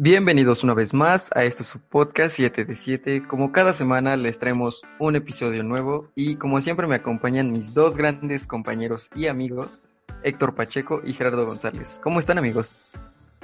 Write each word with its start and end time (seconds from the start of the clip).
Bienvenidos 0.00 0.62
una 0.62 0.74
vez 0.74 0.94
más 0.94 1.28
a 1.34 1.42
este 1.42 1.64
su 1.64 1.80
podcast 1.80 2.36
7 2.36 2.64
de 2.64 2.76
7. 2.76 3.22
Como 3.26 3.50
cada 3.50 3.74
semana 3.74 4.16
les 4.16 4.38
traemos 4.38 4.82
un 5.00 5.16
episodio 5.16 5.64
nuevo 5.64 6.08
y 6.14 6.36
como 6.36 6.60
siempre 6.60 6.86
me 6.86 6.94
acompañan 6.94 7.52
mis 7.52 7.74
dos 7.74 7.96
grandes 7.96 8.46
compañeros 8.46 9.10
y 9.16 9.26
amigos, 9.26 9.88
Héctor 10.22 10.54
Pacheco 10.54 11.00
y 11.04 11.14
Gerardo 11.14 11.44
González. 11.46 11.98
¿Cómo 12.00 12.20
están 12.20 12.38
amigos? 12.38 12.76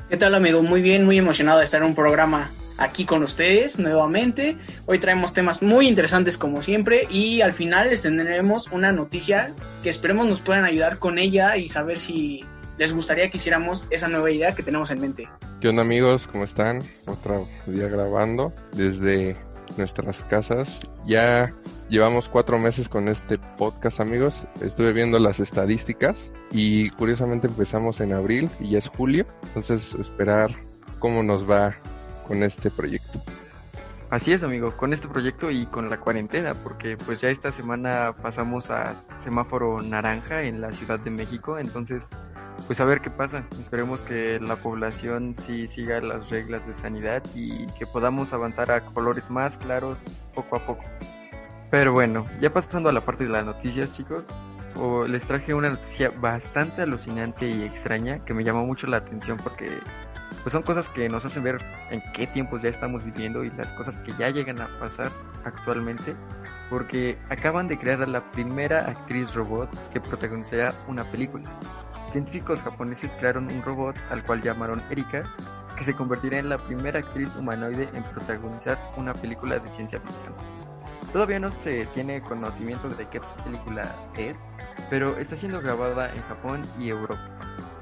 ¿Qué 0.08 0.16
tal 0.16 0.36
amigo? 0.36 0.62
Muy 0.62 0.80
bien, 0.80 1.04
muy 1.04 1.18
emocionado 1.18 1.58
de 1.58 1.64
estar 1.64 1.82
en 1.82 1.88
un 1.88 1.96
programa 1.96 2.52
aquí 2.78 3.04
con 3.04 3.24
ustedes 3.24 3.80
nuevamente. 3.80 4.56
Hoy 4.86 5.00
traemos 5.00 5.32
temas 5.32 5.60
muy 5.60 5.88
interesantes 5.88 6.38
como 6.38 6.62
siempre 6.62 7.08
y 7.10 7.40
al 7.40 7.52
final 7.52 7.90
les 7.90 8.02
tendremos 8.02 8.68
una 8.70 8.92
noticia 8.92 9.52
que 9.82 9.90
esperemos 9.90 10.28
nos 10.28 10.40
puedan 10.40 10.64
ayudar 10.64 11.00
con 11.00 11.18
ella 11.18 11.56
y 11.56 11.66
saber 11.66 11.98
si 11.98 12.44
les 12.78 12.92
gustaría 12.92 13.30
que 13.30 13.36
hiciéramos 13.36 13.86
esa 13.90 14.08
nueva 14.08 14.30
idea 14.30 14.54
que 14.54 14.62
tenemos 14.62 14.90
en 14.90 15.00
mente. 15.00 15.28
¿Qué 15.60 15.68
onda 15.68 15.82
amigos? 15.82 16.26
¿Cómo 16.26 16.44
están? 16.44 16.82
Otro 17.06 17.46
día 17.66 17.88
grabando 17.88 18.52
desde 18.72 19.36
nuestras 19.76 20.22
casas. 20.24 20.80
Ya 21.06 21.54
llevamos 21.88 22.28
cuatro 22.28 22.58
meses 22.58 22.88
con 22.88 23.08
este 23.08 23.38
podcast 23.38 24.00
amigos. 24.00 24.34
Estuve 24.60 24.92
viendo 24.92 25.18
las 25.18 25.40
estadísticas 25.40 26.30
y 26.50 26.90
curiosamente 26.90 27.46
empezamos 27.46 28.00
en 28.00 28.12
abril 28.12 28.50
y 28.60 28.70
ya 28.70 28.78
es 28.78 28.88
julio. 28.88 29.26
Entonces 29.44 29.94
esperar 29.94 30.50
cómo 30.98 31.22
nos 31.22 31.48
va 31.48 31.74
con 32.26 32.42
este 32.42 32.70
proyecto. 32.70 33.20
Así 34.14 34.32
es, 34.32 34.44
amigo, 34.44 34.70
con 34.70 34.92
este 34.92 35.08
proyecto 35.08 35.50
y 35.50 35.66
con 35.66 35.90
la 35.90 35.98
cuarentena, 35.98 36.54
porque 36.54 36.96
pues 36.96 37.20
ya 37.20 37.30
esta 37.30 37.50
semana 37.50 38.14
pasamos 38.22 38.70
a 38.70 38.94
semáforo 39.18 39.82
naranja 39.82 40.44
en 40.44 40.60
la 40.60 40.70
Ciudad 40.70 41.00
de 41.00 41.10
México, 41.10 41.58
entonces 41.58 42.04
pues 42.68 42.78
a 42.78 42.84
ver 42.84 43.00
qué 43.00 43.10
pasa. 43.10 43.42
Esperemos 43.58 44.02
que 44.02 44.38
la 44.38 44.54
población 44.54 45.34
sí 45.44 45.66
siga 45.66 46.00
las 46.00 46.30
reglas 46.30 46.64
de 46.64 46.74
sanidad 46.74 47.24
y 47.34 47.66
que 47.76 47.86
podamos 47.86 48.32
avanzar 48.32 48.70
a 48.70 48.84
colores 48.84 49.30
más 49.30 49.58
claros 49.58 49.98
poco 50.32 50.58
a 50.58 50.64
poco. 50.64 50.84
Pero 51.72 51.92
bueno, 51.92 52.24
ya 52.40 52.52
pasando 52.52 52.90
a 52.90 52.92
la 52.92 53.00
parte 53.00 53.24
de 53.24 53.30
las 53.30 53.44
noticias, 53.44 53.92
chicos, 53.94 54.28
les 55.08 55.24
traje 55.26 55.54
una 55.54 55.70
noticia 55.70 56.10
bastante 56.20 56.82
alucinante 56.82 57.48
y 57.48 57.64
extraña 57.64 58.24
que 58.24 58.32
me 58.32 58.44
llamó 58.44 58.64
mucho 58.64 58.86
la 58.86 58.98
atención 58.98 59.38
porque 59.42 59.70
pues 60.44 60.52
son 60.52 60.62
cosas 60.62 60.88
que 60.90 61.08
nos 61.08 61.24
hacen 61.24 61.42
ver 61.42 61.58
en 61.90 62.00
qué 62.12 62.28
tiempos 62.28 62.62
ya 62.62 62.68
estamos 62.68 63.04
viviendo 63.04 63.42
y 63.42 63.50
las 63.50 63.72
cosas 63.72 63.98
que 63.98 64.12
ya 64.12 64.30
llegan 64.30 64.60
a 64.60 64.68
pasar 64.78 65.10
actualmente 65.44 66.14
porque 66.70 67.18
acaban 67.30 67.66
de 67.66 67.78
crear 67.78 68.00
a 68.02 68.06
la 68.06 68.30
primera 68.30 68.86
actriz 68.88 69.34
robot 69.34 69.68
que 69.92 70.00
protagonizará 70.00 70.72
una 70.86 71.10
película 71.10 71.50
científicos 72.14 72.60
japoneses 72.60 73.10
crearon 73.18 73.50
un 73.50 73.60
robot 73.60 73.96
al 74.08 74.24
cual 74.24 74.40
llamaron 74.40 74.80
Erika, 74.88 75.24
que 75.76 75.82
se 75.82 75.94
convertirá 75.94 76.38
en 76.38 76.48
la 76.48 76.58
primera 76.58 77.00
actriz 77.00 77.34
humanoide 77.34 77.88
en 77.92 78.04
protagonizar 78.04 78.78
una 78.96 79.12
película 79.12 79.58
de 79.58 79.68
ciencia 79.70 79.98
ficción. 79.98 80.32
Todavía 81.12 81.40
no 81.40 81.50
se 81.50 81.86
tiene 81.86 82.22
conocimiento 82.22 82.88
de 82.88 83.08
qué 83.08 83.20
película 83.42 83.92
es, 84.16 84.38
pero 84.90 85.16
está 85.18 85.34
siendo 85.34 85.60
grabada 85.60 86.14
en 86.14 86.22
Japón 86.22 86.62
y 86.78 86.90
Europa. 86.90 87.18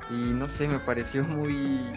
Y 0.09 0.15
no 0.15 0.49
sé, 0.49 0.67
me 0.67 0.79
pareció 0.79 1.25
muy 1.25 1.93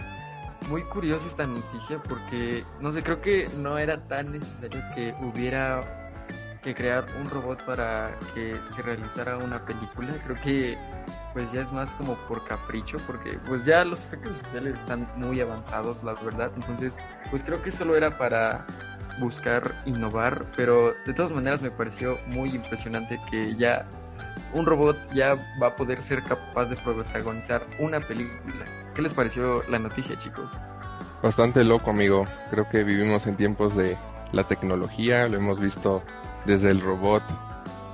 muy 0.70 0.84
curiosa 0.84 1.28
esta 1.28 1.46
noticia 1.46 2.02
porque 2.04 2.64
no 2.80 2.92
sé, 2.92 3.04
creo 3.04 3.22
que 3.22 3.50
no 3.58 3.78
era 3.78 4.08
tan 4.08 4.32
necesario 4.32 4.82
que 4.96 5.14
hubiera 5.22 6.06
que 6.64 6.74
crear 6.74 7.06
un 7.22 7.30
robot 7.30 7.64
para 7.64 8.18
que 8.34 8.58
se 8.76 8.82
realizara 8.82 9.38
una 9.38 9.64
película. 9.64 10.14
Creo 10.26 10.36
que 10.42 10.78
pues 11.34 11.52
ya 11.52 11.62
es 11.62 11.72
más 11.72 11.94
como 11.96 12.16
por 12.28 12.44
capricho, 12.46 12.98
porque 13.06 13.38
pues 13.46 13.66
ya 13.66 13.86
los 13.86 14.04
efectos 14.06 14.34
especiales 14.34 14.80
están 14.80 15.08
muy 15.16 15.40
avanzados, 15.42 16.04
la 16.04 16.14
verdad. 16.14 16.52
Entonces, 16.56 16.96
pues 17.30 17.44
creo 17.44 17.62
que 17.62 17.72
solo 17.72 17.96
era 17.96 18.18
para 18.18 18.66
buscar 19.20 19.72
innovar, 19.86 20.46
pero 20.56 20.96
de 21.06 21.14
todas 21.14 21.32
maneras 21.32 21.62
me 21.62 21.72
pareció 21.72 22.18
muy 22.28 22.56
impresionante 22.56 23.20
que 23.30 23.56
ya 23.56 23.88
un 24.54 24.66
robot 24.66 24.98
ya 25.14 25.36
va 25.62 25.68
a 25.68 25.76
poder 25.76 26.02
ser 26.04 26.24
capaz 26.24 26.66
de 26.66 26.76
protagonizar 26.78 27.62
una 27.80 28.00
película. 28.00 28.66
¿Qué 28.94 29.02
les 29.02 29.14
pareció 29.14 29.62
la 29.70 29.80
noticia, 29.80 30.18
chicos? 30.20 30.50
Bastante 31.22 31.64
loco, 31.64 31.90
amigo. 31.90 32.26
Creo 32.52 32.68
que 32.70 32.84
vivimos 32.84 33.28
en 33.28 33.36
tiempos 33.36 33.76
de 33.76 33.98
la 34.32 34.44
tecnología, 34.44 35.28
lo 35.28 35.38
hemos 35.38 35.60
visto 35.60 36.04
desde 36.46 36.72
el 36.72 36.82
robot 36.82 37.24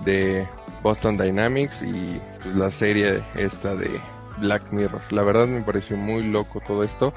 de 0.05 0.47
Boston 0.83 1.17
Dynamics 1.17 1.81
y 1.81 2.19
pues, 2.41 2.55
la 2.55 2.71
serie 2.71 3.23
esta 3.35 3.75
de 3.75 3.99
Black 4.37 4.71
Mirror. 4.71 5.01
La 5.11 5.23
verdad 5.23 5.47
me 5.47 5.61
pareció 5.61 5.97
muy 5.97 6.23
loco 6.23 6.61
todo 6.65 6.83
esto. 6.83 7.13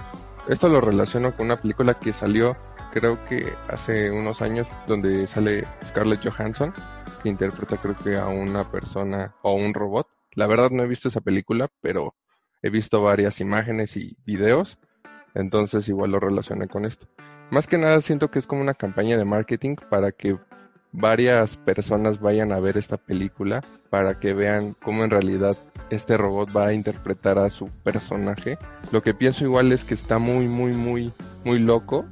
Esto 0.49 0.69
lo 0.69 0.81
relaciono 0.81 1.35
con 1.35 1.47
una 1.47 1.57
película 1.57 1.95
que 1.95 2.13
salió 2.13 2.57
creo 2.95 3.23
que 3.25 3.53
hace 3.69 4.11
unos 4.11 4.41
años 4.41 4.69
donde 4.87 5.27
sale 5.27 5.67
Scarlett 5.85 6.25
Johansson 6.25 6.73
que 7.25 7.31
interpreta 7.31 7.79
creo 7.79 7.97
que 7.97 8.19
a 8.19 8.29
una 8.29 8.71
persona 8.71 9.35
o 9.41 9.55
un 9.55 9.73
robot. 9.73 10.07
La 10.35 10.47
verdad 10.47 10.71
no 10.71 10.83
he 10.83 10.87
visto 10.87 11.09
esa 11.09 11.23
película, 11.23 11.71
pero 11.81 12.15
he 12.63 12.69
visto 12.69 13.03
varias 13.03 13.41
imágenes 13.41 13.97
y 13.97 14.19
videos, 14.27 14.79
entonces 15.35 15.89
igual 15.89 16.11
lo 16.11 16.21
relacioné 16.21 16.69
con 16.69 16.85
esto. 16.85 17.09
Más 17.51 17.67
que 17.67 17.79
nada 17.79 18.01
siento 18.03 18.31
que 18.31 18.39
es 18.39 18.47
como 18.47 18.61
una 18.61 18.75
campaña 18.75 19.17
de 19.17 19.25
marketing 19.25 19.77
para 19.89 20.13
que 20.13 20.39
varias 20.93 21.57
personas 21.57 22.21
vayan 22.21 22.53
a 22.53 22.61
ver 22.61 22.77
esta 22.77 22.99
película 22.99 23.61
para 23.89 24.21
que 24.21 24.35
vean 24.35 24.75
cómo 24.83 25.03
en 25.03 25.11
realidad 25.11 25.57
este 25.89 26.19
robot 26.19 26.55
va 26.55 26.67
a 26.67 26.73
interpretar 26.75 27.39
a 27.39 27.49
su 27.49 27.69
personaje. 27.83 28.59
Lo 28.93 29.03
que 29.03 29.15
pienso 29.15 29.45
igual 29.45 29.73
es 29.73 29.83
que 29.83 29.95
está 29.95 30.19
muy, 30.19 30.47
muy, 30.47 30.73
muy, 30.73 31.13
muy 31.45 31.59
loco 31.59 32.05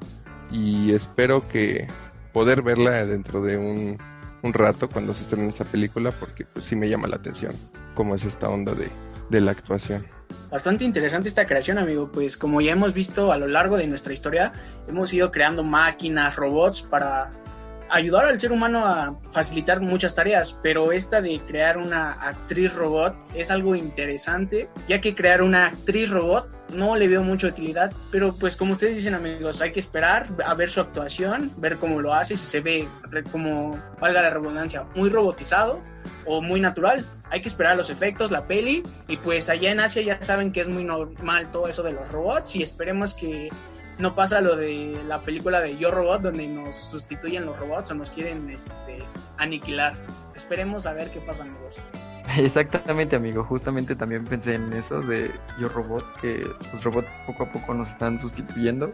y 0.50 0.92
espero 0.92 1.46
que 1.48 1.86
poder 2.32 2.62
verla 2.62 3.04
dentro 3.04 3.42
de 3.42 3.58
un, 3.58 3.98
un 4.42 4.52
rato 4.52 4.88
cuando 4.88 5.14
se 5.14 5.22
estrene 5.22 5.48
esta 5.48 5.64
película 5.64 6.10
porque 6.12 6.44
pues 6.44 6.66
sí 6.66 6.76
me 6.76 6.88
llama 6.88 7.08
la 7.08 7.16
atención 7.16 7.54
cómo 7.94 8.14
es 8.14 8.24
esta 8.24 8.48
onda 8.48 8.74
de, 8.74 8.90
de 9.30 9.40
la 9.40 9.52
actuación. 9.52 10.06
Bastante 10.50 10.84
interesante 10.84 11.28
esta 11.28 11.46
creación, 11.46 11.78
amigo, 11.78 12.10
pues 12.12 12.36
como 12.36 12.60
ya 12.60 12.72
hemos 12.72 12.92
visto 12.92 13.32
a 13.32 13.38
lo 13.38 13.46
largo 13.46 13.76
de 13.76 13.86
nuestra 13.86 14.12
historia, 14.12 14.52
hemos 14.86 15.12
ido 15.12 15.30
creando 15.30 15.64
máquinas, 15.64 16.36
robots 16.36 16.82
para 16.82 17.30
ayudar 17.92 18.24
al 18.24 18.40
ser 18.40 18.52
humano 18.52 18.86
a 18.86 19.18
facilitar 19.30 19.80
muchas 19.80 20.14
tareas, 20.14 20.58
pero 20.62 20.92
esta 20.92 21.20
de 21.20 21.38
crear 21.46 21.76
una 21.76 22.12
actriz 22.12 22.72
robot 22.74 23.14
es 23.34 23.50
algo 23.50 23.76
interesante, 23.76 24.68
ya 24.88 25.00
que 25.00 25.14
crear 25.14 25.42
una 25.42 25.66
actriz 25.66 26.08
robot 26.08 26.48
no 26.70 26.96
le 26.96 27.06
veo 27.06 27.22
mucha 27.22 27.48
utilidad, 27.48 27.92
pero 28.10 28.34
pues 28.34 28.56
como 28.56 28.72
ustedes 28.72 28.96
dicen 28.96 29.12
amigos, 29.14 29.60
hay 29.60 29.72
que 29.72 29.80
esperar 29.80 30.28
a 30.44 30.54
ver 30.54 30.70
su 30.70 30.80
actuación, 30.80 31.52
ver 31.58 31.76
cómo 31.76 32.00
lo 32.00 32.14
hace, 32.14 32.34
si 32.34 32.46
se 32.46 32.60
ve 32.60 32.88
como, 33.30 33.78
valga 34.00 34.22
la 34.22 34.30
redundancia, 34.30 34.84
muy 34.94 35.10
robotizado 35.10 35.80
o 36.24 36.40
muy 36.40 36.60
natural. 36.60 37.04
Hay 37.28 37.42
que 37.42 37.48
esperar 37.48 37.76
los 37.76 37.90
efectos, 37.90 38.30
la 38.30 38.46
peli, 38.46 38.82
y 39.06 39.18
pues 39.18 39.50
allá 39.50 39.70
en 39.70 39.80
Asia 39.80 40.02
ya 40.02 40.22
saben 40.22 40.50
que 40.50 40.62
es 40.62 40.68
muy 40.68 40.84
normal 40.84 41.50
todo 41.52 41.68
eso 41.68 41.82
de 41.82 41.92
los 41.92 42.08
robots 42.10 42.56
y 42.56 42.62
esperemos 42.62 43.12
que 43.12 43.50
no 43.98 44.14
pasa 44.14 44.40
lo 44.40 44.56
de 44.56 45.00
la 45.06 45.20
película 45.20 45.60
de 45.60 45.76
Yo 45.76 45.90
Robot, 45.90 46.22
donde 46.22 46.46
nos 46.46 46.74
sustituyen 46.74 47.46
los 47.46 47.58
robots 47.58 47.90
o 47.90 47.94
nos 47.94 48.10
quieren 48.10 48.50
este, 48.50 48.98
aniquilar. 49.38 49.94
Esperemos 50.34 50.86
a 50.86 50.92
ver 50.92 51.10
qué 51.10 51.20
pasa, 51.20 51.42
amigos. 51.42 51.78
Exactamente, 52.36 53.16
amigo. 53.16 53.44
Justamente 53.44 53.94
también 53.94 54.24
pensé 54.24 54.54
en 54.54 54.72
eso 54.72 55.00
de 55.00 55.30
Yo 55.58 55.68
Robot, 55.68 56.04
que 56.20 56.46
los 56.72 56.84
robots 56.84 57.08
poco 57.26 57.44
a 57.44 57.52
poco 57.52 57.74
nos 57.74 57.90
están 57.90 58.18
sustituyendo. 58.18 58.92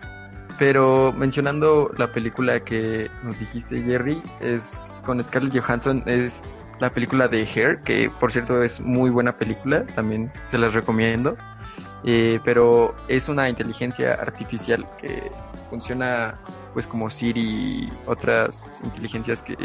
Pero 0.59 1.13
mencionando 1.13 1.91
la 1.99 2.09
película 2.13 2.59
que 2.61 3.09
nos 3.23 3.39
dijiste, 3.39 3.81
Jerry, 3.83 4.21
es 4.41 5.01
con 5.07 5.23
Scarlett 5.23 5.57
Johansson, 5.57 6.03
es 6.07 6.43
la 6.81 6.91
película 6.91 7.29
de 7.29 7.43
Hair, 7.43 7.81
que 7.83 8.11
por 8.19 8.33
cierto 8.33 8.63
es 8.63 8.81
muy 8.81 9.11
buena 9.11 9.37
película, 9.37 9.85
también 9.95 10.33
se 10.51 10.59
las 10.59 10.75
recomiendo. 10.75 11.37
Eh, 12.05 12.39
pero 12.45 12.95
es 13.09 13.29
una 13.29 13.49
inteligencia 13.49 14.15
artificial 14.15 14.87
que 14.99 15.33
funciona 15.69 16.39
pues 16.73 16.87
como 16.87 17.11
Siri 17.11 17.41
y 17.41 17.93
otras 18.07 18.65
inteligencias 18.85 19.43
que 19.43 19.57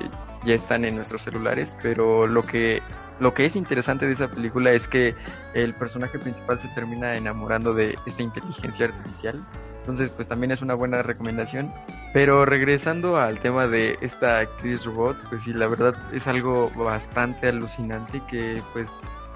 ya 0.43 0.55
están 0.55 0.83
en 0.83 0.95
nuestros 0.95 1.21
celulares, 1.23 1.75
pero 1.81 2.25
lo 2.25 2.43
que 2.43 2.81
lo 3.19 3.33
que 3.33 3.45
es 3.45 3.55
interesante 3.55 4.07
de 4.07 4.13
esa 4.13 4.27
película 4.27 4.71
es 4.71 4.87
que 4.87 5.15
el 5.53 5.73
personaje 5.75 6.17
principal 6.17 6.59
se 6.59 6.67
termina 6.69 7.15
enamorando 7.15 7.73
de 7.73 7.97
esta 8.05 8.23
inteligencia 8.23 8.87
artificial. 8.87 9.45
Entonces, 9.81 10.09
pues 10.11 10.27
también 10.27 10.51
es 10.51 10.61
una 10.61 10.73
buena 10.73 11.01
recomendación. 11.03 11.71
Pero 12.13 12.45
regresando 12.45 13.17
al 13.17 13.39
tema 13.39 13.67
de 13.67 13.97
esta 14.01 14.39
actriz 14.39 14.85
robot, 14.85 15.17
pues 15.29 15.43
sí, 15.43 15.53
la 15.53 15.67
verdad 15.67 15.93
es 16.13 16.27
algo 16.27 16.71
bastante 16.75 17.47
alucinante 17.47 18.21
que 18.29 18.61
pues 18.73 18.89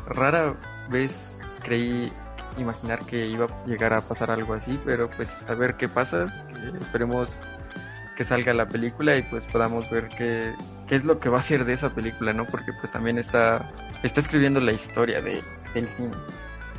rara 0.07 0.55
vez 0.89 1.39
creí 1.63 2.11
imaginar 2.57 3.05
que 3.05 3.27
iba 3.27 3.45
a 3.45 3.65
llegar 3.65 3.93
a 3.93 4.01
pasar 4.01 4.31
algo 4.31 4.53
así, 4.53 4.79
pero 4.85 5.09
pues 5.09 5.45
a 5.49 5.53
ver 5.53 5.75
qué 5.77 5.87
pasa, 5.87 6.27
esperemos 6.81 7.41
que 8.15 8.25
salga 8.25 8.53
la 8.53 8.67
película 8.67 9.15
y 9.15 9.21
pues 9.21 9.45
podamos 9.45 9.89
ver 9.91 10.09
qué, 10.09 10.53
qué 10.87 10.95
es 10.95 11.05
lo 11.05 11.19
que 11.19 11.29
va 11.29 11.39
a 11.39 11.43
ser 11.43 11.65
de 11.65 11.73
esa 11.73 11.93
película, 11.93 12.33
¿no? 12.33 12.45
Porque 12.45 12.71
pues 12.79 12.91
también 12.91 13.19
está, 13.19 13.71
está 14.03 14.19
escribiendo 14.19 14.59
la 14.59 14.71
historia 14.71 15.21
de, 15.21 15.41
del 15.73 15.85
cine. 15.89 16.11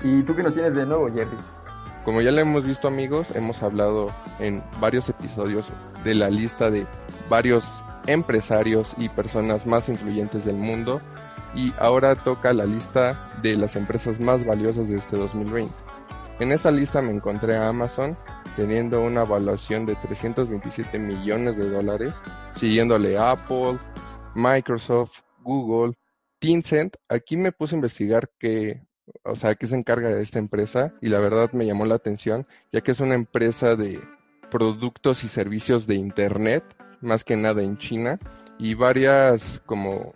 ¿Y 0.02 0.22
tú 0.22 0.34
qué 0.34 0.42
nos 0.42 0.54
tienes 0.54 0.74
de 0.74 0.84
nuevo, 0.84 1.08
Jerry? 1.12 1.36
Como 2.04 2.22
ya 2.22 2.30
lo 2.30 2.40
hemos 2.40 2.64
visto 2.64 2.88
amigos, 2.88 3.28
hemos 3.34 3.62
hablado 3.62 4.10
en 4.40 4.62
varios 4.80 5.08
episodios 5.08 5.66
de 6.04 6.14
la 6.14 6.30
lista 6.30 6.70
de 6.70 6.86
varios 7.28 7.84
empresarios 8.06 8.94
y 8.96 9.08
personas 9.08 9.66
más 9.66 9.88
influyentes 9.88 10.44
del 10.44 10.56
mundo 10.56 11.00
y 11.54 11.72
ahora 11.78 12.14
toca 12.14 12.52
la 12.52 12.64
lista 12.64 13.30
de 13.42 13.56
las 13.56 13.76
empresas 13.76 14.20
más 14.20 14.44
valiosas 14.44 14.88
de 14.88 14.96
este 14.96 15.16
2020. 15.16 15.72
En 16.40 16.52
esa 16.52 16.70
lista 16.70 17.02
me 17.02 17.12
encontré 17.12 17.56
a 17.56 17.68
Amazon 17.68 18.16
teniendo 18.54 19.02
una 19.02 19.22
evaluación 19.22 19.86
de 19.86 19.96
327 19.96 20.98
millones 20.98 21.56
de 21.56 21.68
dólares, 21.68 22.20
siguiéndole 22.52 23.18
Apple, 23.18 23.78
Microsoft, 24.34 25.18
Google, 25.42 25.94
Tencent. 26.38 26.96
Aquí 27.08 27.36
me 27.36 27.52
puse 27.52 27.74
a 27.74 27.78
investigar 27.78 28.30
qué, 28.38 28.86
o 29.24 29.34
sea, 29.34 29.56
qué 29.56 29.66
se 29.66 29.76
encarga 29.76 30.10
de 30.10 30.22
esta 30.22 30.38
empresa 30.38 30.94
y 31.00 31.08
la 31.08 31.18
verdad 31.18 31.52
me 31.52 31.66
llamó 31.66 31.86
la 31.86 31.96
atención, 31.96 32.46
ya 32.72 32.82
que 32.82 32.92
es 32.92 33.00
una 33.00 33.14
empresa 33.14 33.74
de 33.74 34.00
productos 34.50 35.24
y 35.24 35.28
servicios 35.28 35.86
de 35.86 35.96
internet, 35.96 36.64
más 37.00 37.24
que 37.24 37.36
nada 37.36 37.62
en 37.62 37.78
China, 37.78 38.18
y 38.58 38.74
varias 38.74 39.60
como 39.66 40.14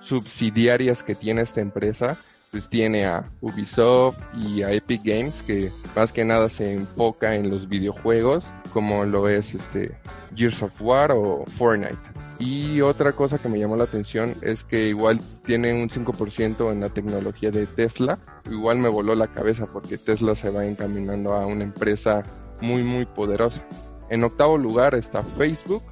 subsidiarias 0.00 1.02
que 1.02 1.14
tiene 1.14 1.42
esta 1.42 1.60
empresa, 1.60 2.16
pues 2.50 2.68
tiene 2.68 3.06
a 3.06 3.30
Ubisoft 3.40 4.16
y 4.34 4.62
a 4.62 4.72
Epic 4.72 5.02
Games, 5.04 5.42
que 5.42 5.70
más 5.94 6.12
que 6.12 6.24
nada 6.24 6.48
se 6.48 6.72
enfoca 6.72 7.34
en 7.34 7.50
los 7.50 7.68
videojuegos, 7.68 8.44
como 8.72 9.04
lo 9.04 9.28
es 9.28 9.54
este 9.54 9.98
Gears 10.34 10.62
of 10.62 10.72
War 10.80 11.12
o 11.12 11.44
Fortnite. 11.56 11.98
Y 12.38 12.80
otra 12.82 13.12
cosa 13.12 13.38
que 13.38 13.48
me 13.48 13.58
llamó 13.58 13.76
la 13.76 13.84
atención 13.84 14.34
es 14.42 14.62
que 14.62 14.88
igual 14.88 15.20
tiene 15.44 15.72
un 15.74 15.88
5% 15.88 16.70
en 16.70 16.80
la 16.80 16.88
tecnología 16.88 17.50
de 17.50 17.66
Tesla. 17.66 18.18
Igual 18.48 18.78
me 18.78 18.88
voló 18.88 19.14
la 19.16 19.26
cabeza 19.26 19.66
porque 19.66 19.98
Tesla 19.98 20.36
se 20.36 20.50
va 20.50 20.64
encaminando 20.64 21.32
a 21.32 21.46
una 21.46 21.64
empresa 21.64 22.22
muy 22.60 22.84
muy 22.84 23.06
poderosa. 23.06 23.62
En 24.08 24.22
octavo 24.22 24.56
lugar 24.56 24.94
está 24.94 25.24
Facebook, 25.36 25.82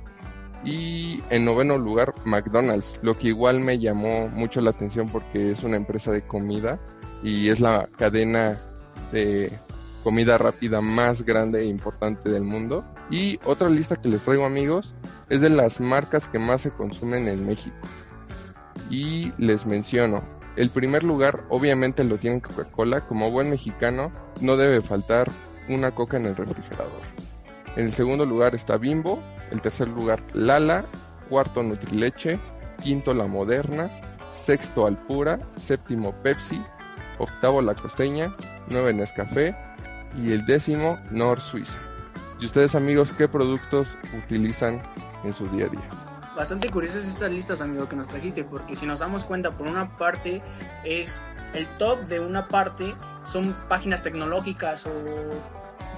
y 0.66 1.22
en 1.30 1.44
noveno 1.44 1.78
lugar, 1.78 2.12
McDonald's, 2.24 2.98
lo 3.00 3.16
que 3.16 3.28
igual 3.28 3.60
me 3.60 3.78
llamó 3.78 4.28
mucho 4.28 4.60
la 4.60 4.70
atención 4.70 5.08
porque 5.08 5.52
es 5.52 5.62
una 5.62 5.76
empresa 5.76 6.10
de 6.10 6.26
comida 6.26 6.80
y 7.22 7.50
es 7.50 7.60
la 7.60 7.88
cadena 7.96 8.58
de 9.12 9.52
comida 10.02 10.38
rápida 10.38 10.80
más 10.80 11.22
grande 11.22 11.60
e 11.60 11.66
importante 11.66 12.30
del 12.30 12.42
mundo. 12.42 12.84
Y 13.10 13.38
otra 13.44 13.70
lista 13.70 13.94
que 13.94 14.08
les 14.08 14.22
traigo 14.22 14.44
amigos 14.44 14.92
es 15.28 15.40
de 15.40 15.50
las 15.50 15.80
marcas 15.80 16.26
que 16.26 16.40
más 16.40 16.62
se 16.62 16.72
consumen 16.72 17.28
en 17.28 17.46
México. 17.46 17.76
Y 18.90 19.32
les 19.38 19.66
menciono, 19.66 20.22
el 20.56 20.70
primer 20.70 21.04
lugar 21.04 21.44
obviamente 21.48 22.02
lo 22.02 22.18
tiene 22.18 22.40
Coca-Cola, 22.40 23.02
como 23.02 23.30
buen 23.30 23.50
mexicano 23.50 24.10
no 24.40 24.56
debe 24.56 24.82
faltar 24.82 25.30
una 25.68 25.92
coca 25.92 26.16
en 26.16 26.26
el 26.26 26.34
refrigerador. 26.34 27.02
En 27.76 27.86
el 27.86 27.92
segundo 27.92 28.26
lugar 28.26 28.56
está 28.56 28.78
Bimbo, 28.78 29.22
el 29.50 29.60
tercer 29.60 29.88
lugar 29.88 30.22
Lala, 30.32 30.84
cuarto 31.28 31.62
Nutrileche, 31.62 32.38
quinto 32.82 33.14
La 33.14 33.26
Moderna, 33.26 33.90
sexto 34.44 34.86
Alpura, 34.86 35.40
séptimo 35.56 36.12
Pepsi, 36.22 36.62
octavo 37.18 37.62
La 37.62 37.74
Costeña, 37.74 38.34
nueve 38.68 38.92
Nescafé 38.92 39.54
y 40.16 40.32
el 40.32 40.44
décimo 40.46 40.98
Nor 41.10 41.40
Suiza. 41.40 41.78
¿Y 42.40 42.46
ustedes 42.46 42.74
amigos 42.74 43.12
qué 43.14 43.28
productos 43.28 43.88
utilizan 44.16 44.82
en 45.24 45.32
su 45.32 45.48
día 45.48 45.66
a 45.66 45.68
día? 45.68 45.88
Bastante 46.36 46.68
curiosas 46.68 47.06
estas 47.06 47.32
listas, 47.32 47.62
amigo, 47.62 47.88
que 47.88 47.96
nos 47.96 48.08
trajiste, 48.08 48.44
porque 48.44 48.76
si 48.76 48.84
nos 48.84 48.98
damos 48.98 49.24
cuenta, 49.24 49.52
por 49.52 49.66
una 49.66 49.96
parte 49.96 50.42
es 50.84 51.22
el 51.54 51.66
top 51.78 51.98
de 52.06 52.20
una 52.20 52.46
parte 52.46 52.94
son 53.24 53.54
páginas 53.68 54.02
tecnológicas 54.02 54.86
o 54.86 54.92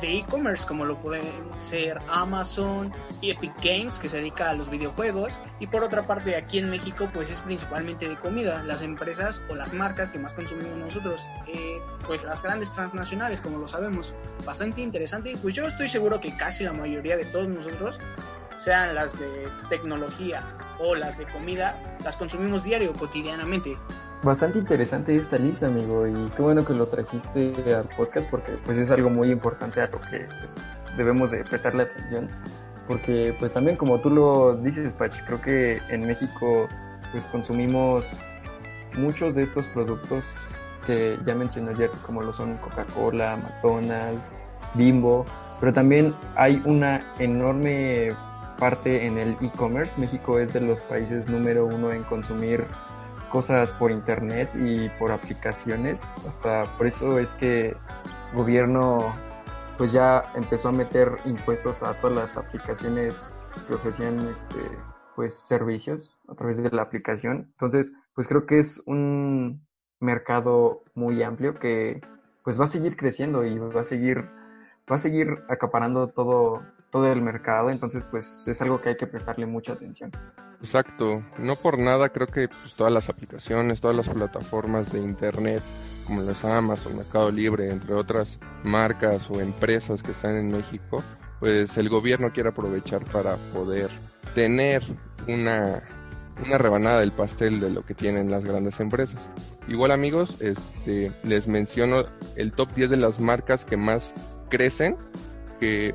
de 0.00 0.18
e-commerce 0.18 0.66
como 0.66 0.84
lo 0.84 0.96
pueden 0.98 1.26
ser 1.56 1.98
Amazon 2.08 2.92
y 3.20 3.30
Epic 3.30 3.52
Games 3.62 3.98
que 3.98 4.08
se 4.08 4.18
dedica 4.18 4.50
a 4.50 4.54
los 4.54 4.70
videojuegos. 4.70 5.38
Y 5.60 5.66
por 5.66 5.84
otra 5.84 6.02
parte 6.02 6.36
aquí 6.36 6.58
en 6.58 6.70
México 6.70 7.08
pues 7.12 7.30
es 7.30 7.40
principalmente 7.42 8.08
de 8.08 8.16
comida. 8.16 8.62
Las 8.64 8.82
empresas 8.82 9.42
o 9.48 9.54
las 9.54 9.72
marcas 9.72 10.10
que 10.10 10.18
más 10.18 10.34
consumimos 10.34 10.76
nosotros 10.76 11.26
eh, 11.46 11.78
pues 12.06 12.22
las 12.24 12.42
grandes 12.42 12.72
transnacionales 12.72 13.40
como 13.40 13.58
lo 13.58 13.68
sabemos. 13.68 14.14
Bastante 14.44 14.80
interesante. 14.80 15.32
Y 15.32 15.36
pues 15.36 15.54
yo 15.54 15.66
estoy 15.66 15.88
seguro 15.88 16.20
que 16.20 16.36
casi 16.36 16.64
la 16.64 16.72
mayoría 16.72 17.16
de 17.16 17.24
todos 17.24 17.48
nosotros 17.48 17.98
sean 18.58 18.94
las 18.94 19.18
de 19.18 19.48
tecnología 19.68 20.42
o 20.80 20.94
las 20.94 21.16
de 21.16 21.26
comida 21.26 21.76
las 22.02 22.16
consumimos 22.16 22.64
diario 22.64 22.92
cotidianamente 22.92 23.76
Bastante 24.22 24.58
interesante 24.58 25.14
esta 25.14 25.38
lista, 25.38 25.68
amigo, 25.68 26.04
y 26.04 26.28
qué 26.30 26.42
bueno 26.42 26.64
que 26.64 26.74
lo 26.74 26.88
trajiste 26.88 27.54
al 27.72 27.88
podcast 27.96 28.28
porque 28.28 28.58
pues 28.64 28.76
es 28.76 28.90
algo 28.90 29.10
muy 29.10 29.30
importante 29.30 29.80
a 29.80 29.86
lo 29.86 30.00
que 30.00 30.26
pues, 30.26 30.96
debemos 30.96 31.30
de 31.30 31.44
prestarle 31.44 31.84
atención. 31.84 32.28
Porque 32.88 33.32
pues 33.38 33.52
también 33.52 33.76
como 33.76 34.00
tú 34.00 34.10
lo 34.10 34.56
dices, 34.56 34.92
Pach, 34.94 35.14
creo 35.24 35.40
que 35.40 35.78
en 35.88 36.00
México 36.04 36.66
pues 37.12 37.24
consumimos 37.26 38.08
muchos 38.96 39.36
de 39.36 39.44
estos 39.44 39.68
productos 39.68 40.24
que 40.84 41.16
ya 41.24 41.36
mencioné 41.36 41.70
ayer, 41.70 41.90
como 42.04 42.20
lo 42.20 42.32
son 42.32 42.56
Coca-Cola, 42.56 43.36
McDonald's, 43.36 44.42
Bimbo, 44.74 45.26
pero 45.60 45.72
también 45.72 46.12
hay 46.34 46.60
una 46.64 47.00
enorme 47.20 48.08
parte 48.58 49.06
en 49.06 49.16
el 49.16 49.36
e-commerce. 49.40 50.00
México 50.00 50.40
es 50.40 50.52
de 50.52 50.60
los 50.60 50.80
países 50.80 51.28
número 51.28 51.66
uno 51.66 51.92
en 51.92 52.02
consumir 52.02 52.66
cosas 53.30 53.72
por 53.72 53.90
internet 53.90 54.50
y 54.54 54.88
por 54.98 55.12
aplicaciones. 55.12 56.02
Hasta 56.26 56.64
por 56.76 56.86
eso 56.86 57.18
es 57.18 57.32
que 57.34 57.68
el 57.68 57.76
gobierno 58.34 59.14
pues 59.76 59.92
ya 59.92 60.24
empezó 60.34 60.68
a 60.68 60.72
meter 60.72 61.18
impuestos 61.24 61.82
a 61.82 61.94
todas 61.94 62.16
las 62.16 62.36
aplicaciones 62.36 63.14
que 63.66 63.74
ofrecían 63.74 64.18
este 64.28 64.60
pues 65.14 65.34
servicios 65.34 66.16
a 66.28 66.34
través 66.34 66.62
de 66.62 66.70
la 66.70 66.82
aplicación. 66.82 67.48
Entonces, 67.52 67.92
pues 68.14 68.28
creo 68.28 68.46
que 68.46 68.60
es 68.60 68.82
un 68.86 69.66
mercado 70.00 70.82
muy 70.94 71.22
amplio 71.22 71.58
que 71.58 72.00
pues 72.44 72.58
va 72.58 72.64
a 72.64 72.68
seguir 72.68 72.96
creciendo 72.96 73.44
y 73.44 73.58
va 73.58 73.80
a 73.80 73.84
seguir 73.84 74.28
va 74.90 74.96
a 74.96 74.98
seguir 74.98 75.38
acaparando 75.48 76.08
todo 76.08 76.62
todo 76.90 77.12
el 77.12 77.20
mercado, 77.20 77.70
entonces 77.70 78.02
pues 78.10 78.46
es 78.46 78.62
algo 78.62 78.80
que 78.80 78.90
hay 78.90 78.96
que 78.96 79.06
prestarle 79.06 79.46
mucha 79.46 79.74
atención. 79.74 80.10
Exacto, 80.60 81.22
no 81.38 81.54
por 81.54 81.78
nada 81.78 82.08
creo 82.08 82.26
que 82.26 82.48
pues, 82.48 82.74
todas 82.74 82.92
las 82.92 83.08
aplicaciones, 83.08 83.80
todas 83.80 83.96
las 83.96 84.08
plataformas 84.08 84.92
de 84.92 84.98
internet, 84.98 85.62
como 86.06 86.22
las 86.22 86.44
Amazon, 86.44 86.96
Mercado 86.96 87.30
Libre, 87.30 87.70
entre 87.70 87.94
otras 87.94 88.38
marcas 88.64 89.30
o 89.30 89.40
empresas 89.40 90.02
que 90.02 90.10
están 90.10 90.36
en 90.36 90.50
México, 90.50 91.02
pues 91.38 91.76
el 91.76 91.88
gobierno 91.88 92.32
quiere 92.32 92.48
aprovechar 92.48 93.04
para 93.04 93.36
poder 93.52 93.90
tener 94.34 94.82
una, 95.28 95.82
una 96.44 96.58
rebanada 96.58 97.00
del 97.00 97.12
pastel 97.12 97.60
de 97.60 97.70
lo 97.70 97.84
que 97.84 97.94
tienen 97.94 98.30
las 98.30 98.44
grandes 98.44 98.80
empresas. 98.80 99.28
Igual 99.68 99.92
amigos, 99.92 100.40
este, 100.40 101.12
les 101.22 101.46
menciono 101.46 102.06
el 102.34 102.52
top 102.52 102.74
10 102.74 102.90
de 102.90 102.96
las 102.96 103.20
marcas 103.20 103.64
que 103.64 103.76
más 103.76 104.12
crecen 104.48 104.96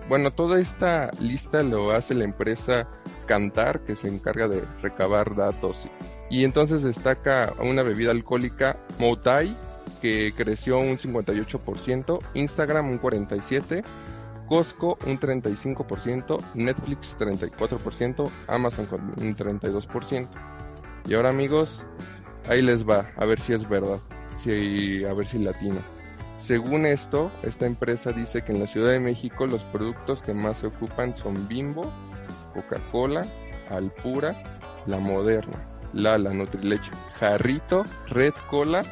bueno, 0.10 0.32
toda 0.32 0.60
esta 0.60 1.12
lista 1.20 1.64
lo 1.64 1.92
hace 1.92 2.14
la 2.14 2.26
empresa 2.26 2.88
Cantar, 3.26 3.82
que 3.82 3.96
se 3.96 4.08
encarga 4.08 4.48
de 4.48 4.64
recabar 4.82 5.36
datos. 5.36 5.88
Y 6.30 6.44
entonces 6.44 6.84
destaca 6.84 7.54
una 7.60 7.84
bebida 7.84 8.12
alcohólica, 8.12 8.78
Moutai, 9.00 9.56
que 10.02 10.34
creció 10.36 10.80
un 10.80 10.98
58%, 10.98 12.20
Instagram 12.34 12.90
un 12.90 13.02
47%, 13.02 13.84
Costco 14.48 14.98
un 15.06 15.20
35%, 15.20 16.40
Netflix 16.56 17.18
34%, 17.18 18.30
Amazon 18.48 18.88
un 19.18 19.36
32%. 19.36 20.28
Y 21.06 21.14
ahora 21.14 21.30
amigos, 21.30 21.86
ahí 22.48 22.62
les 22.62 22.88
va, 22.88 23.10
a 23.16 23.26
ver 23.26 23.40
si 23.40 23.54
es 23.54 23.68
verdad, 23.68 24.00
si, 24.44 25.06
a 25.06 25.14
ver 25.14 25.26
si 25.26 25.40
latino. 25.40 25.80
Según 26.46 26.86
esto, 26.86 27.32
esta 27.42 27.66
empresa 27.66 28.12
dice 28.12 28.42
que 28.44 28.52
en 28.52 28.60
la 28.60 28.68
Ciudad 28.68 28.92
de 28.92 29.00
México 29.00 29.48
los 29.48 29.64
productos 29.64 30.22
que 30.22 30.34
más 30.34 30.58
se 30.58 30.68
ocupan 30.68 31.16
son 31.16 31.48
Bimbo, 31.48 31.90
Coca-Cola, 32.54 33.26
Alpura, 33.70 34.36
La 34.86 35.00
Moderna, 35.00 35.58
Lala, 35.94 36.34
Nutrileche, 36.34 36.92
Jarrito, 37.18 37.86
Red 38.10 38.34
Cola 38.50 38.84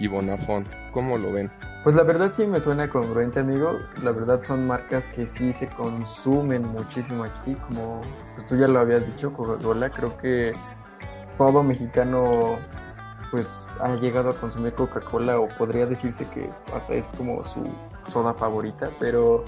y 0.00 0.06
Bonafón. 0.06 0.64
¿Cómo 0.92 1.18
lo 1.18 1.30
ven? 1.30 1.50
Pues 1.84 1.94
la 1.94 2.04
verdad 2.04 2.32
sí 2.34 2.46
me 2.46 2.58
suena 2.58 2.88
congruente, 2.88 3.40
amigo. 3.40 3.78
La 4.02 4.12
verdad 4.12 4.42
son 4.42 4.66
marcas 4.66 5.04
que 5.08 5.26
sí 5.26 5.52
se 5.52 5.68
consumen 5.68 6.66
muchísimo 6.68 7.24
aquí, 7.24 7.54
como 7.68 8.00
pues 8.34 8.46
tú 8.46 8.56
ya 8.56 8.66
lo 8.66 8.78
habías 8.78 9.04
dicho, 9.04 9.30
Coca-Cola. 9.34 9.90
Creo 9.90 10.16
que 10.16 10.54
todo 11.36 11.62
mexicano 11.62 12.56
pues 13.30 13.46
ha 13.80 13.94
llegado 13.96 14.30
a 14.30 14.34
consumir 14.34 14.74
Coca-Cola 14.74 15.38
o 15.38 15.48
podría 15.48 15.86
decirse 15.86 16.26
que 16.30 16.50
hasta 16.74 16.94
es 16.94 17.06
como 17.16 17.44
su 17.48 17.68
soda 18.12 18.34
favorita, 18.34 18.90
pero 18.98 19.44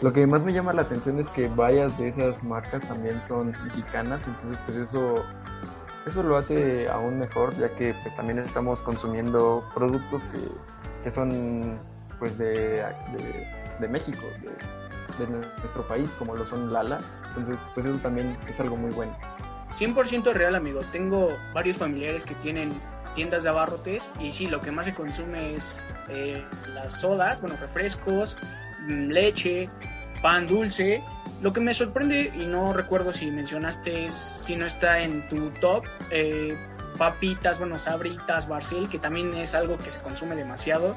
lo 0.00 0.12
que 0.12 0.26
más 0.26 0.44
me 0.44 0.52
llama 0.52 0.72
la 0.72 0.82
atención 0.82 1.18
es 1.18 1.28
que 1.30 1.48
varias 1.48 1.96
de 1.98 2.08
esas 2.08 2.42
marcas 2.44 2.86
también 2.86 3.20
son 3.22 3.52
mexicanas, 3.64 4.22
entonces 4.26 4.58
pues 4.66 4.76
eso 4.78 5.24
eso 6.06 6.22
lo 6.22 6.36
hace 6.36 6.88
aún 6.88 7.18
mejor 7.18 7.56
ya 7.56 7.70
que 7.70 7.94
pues, 8.02 8.14
también 8.16 8.38
estamos 8.38 8.80
consumiendo 8.82 9.64
productos 9.74 10.22
que, 10.24 10.38
que 11.02 11.10
son 11.10 11.78
pues 12.18 12.36
de, 12.38 12.84
de, 13.80 13.88
México, 13.88 14.22
de, 15.18 15.26
nuestro 15.26 15.86
país, 15.86 16.10
como 16.18 16.34
lo 16.34 16.44
son 16.46 16.72
Lala. 16.72 17.00
Entonces, 17.28 17.58
pues 17.74 17.86
eso 17.86 17.98
también 17.98 18.36
es 18.48 18.58
algo 18.60 18.76
muy 18.76 18.90
bueno. 18.92 19.14
100% 19.76 20.32
real, 20.32 20.54
amigo. 20.54 20.80
Tengo 20.92 21.36
varios 21.52 21.76
familiares 21.76 22.24
que 22.24 22.34
tienen 22.36 22.72
tiendas 23.14 23.42
de 23.42 23.48
abarrotes 23.48 24.10
y 24.20 24.32
sí, 24.32 24.46
lo 24.46 24.60
que 24.60 24.70
más 24.70 24.86
se 24.86 24.94
consume 24.94 25.54
es 25.54 25.78
eh, 26.08 26.44
las 26.74 27.00
sodas, 27.00 27.40
bueno, 27.40 27.56
refrescos, 27.60 28.36
mm, 28.86 29.10
leche, 29.10 29.70
pan 30.22 30.46
dulce. 30.46 31.02
Lo 31.42 31.52
que 31.52 31.60
me 31.60 31.74
sorprende, 31.74 32.32
y 32.34 32.46
no 32.46 32.72
recuerdo 32.72 33.12
si 33.12 33.30
mencionaste, 33.30 34.10
si 34.10 34.56
no 34.56 34.66
está 34.66 35.00
en 35.00 35.28
tu 35.28 35.50
top, 35.50 35.84
eh, 36.10 36.56
papitas, 36.96 37.58
bueno, 37.58 37.78
sabritas, 37.78 38.48
Barcel, 38.48 38.88
que 38.88 38.98
también 38.98 39.34
es 39.34 39.54
algo 39.54 39.76
que 39.78 39.90
se 39.90 40.00
consume 40.00 40.36
demasiado. 40.36 40.94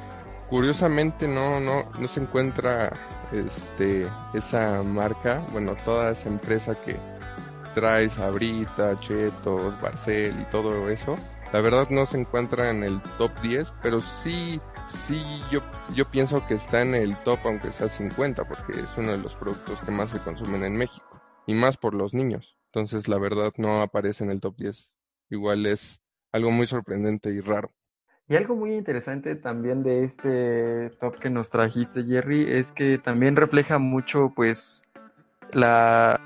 Curiosamente 0.49 1.27
no, 1.27 1.59
no, 1.59 1.91
no 1.99 2.07
se 2.07 2.21
encuentra 2.21 2.93
este, 3.33 4.07
esa 4.33 4.81
marca, 4.83 5.41
bueno, 5.51 5.75
toda 5.83 6.11
esa 6.11 6.29
empresa 6.29 6.75
que 6.75 6.95
trae 7.75 8.09
Sabrita, 8.09 8.97
Chetos, 9.01 9.79
Barcel 9.81 10.33
y 10.39 10.45
todo 10.45 10.89
eso. 10.89 11.17
La 11.53 11.61
verdad 11.61 11.89
no 11.89 12.05
se 12.05 12.19
encuentra 12.19 12.69
en 12.69 12.83
el 12.83 13.01
top 13.17 13.31
10, 13.41 13.73
pero 13.81 13.99
sí, 14.01 14.59
sí, 15.07 15.23
yo, 15.51 15.61
yo 15.95 16.05
pienso 16.05 16.45
que 16.47 16.55
está 16.55 16.81
en 16.81 16.93
el 16.93 17.15
top 17.23 17.39
aunque 17.45 17.71
sea 17.71 17.87
50, 17.87 18.45
porque 18.47 18.73
es 18.73 18.97
uno 18.97 19.11
de 19.11 19.17
los 19.17 19.33
productos 19.35 19.79
que 19.81 19.91
más 19.91 20.09
se 20.09 20.19
consumen 20.19 20.63
en 20.63 20.75
México, 20.75 21.21
y 21.45 21.53
más 21.53 21.77
por 21.77 21.93
los 21.93 22.13
niños. 22.13 22.57
Entonces 22.73 23.07
la 23.07 23.17
verdad 23.17 23.53
no 23.57 23.81
aparece 23.81 24.23
en 24.23 24.31
el 24.31 24.41
top 24.41 24.57
10 24.57 24.91
igual 25.29 25.65
es 25.65 25.99
algo 26.31 26.51
muy 26.51 26.67
sorprendente 26.67 27.29
y 27.31 27.41
raro. 27.41 27.71
Y 28.29 28.35
algo 28.35 28.55
muy 28.55 28.75
interesante 28.75 29.35
también 29.35 29.83
de 29.83 30.03
este 30.03 30.89
top 30.99 31.17
que 31.17 31.29
nos 31.29 31.49
trajiste, 31.49 32.03
Jerry, 32.03 32.51
es 32.51 32.71
que 32.71 32.97
también 32.97 33.37
refleja 33.37 33.79
mucho, 33.79 34.33
pues, 34.35 34.83
la 35.53 36.19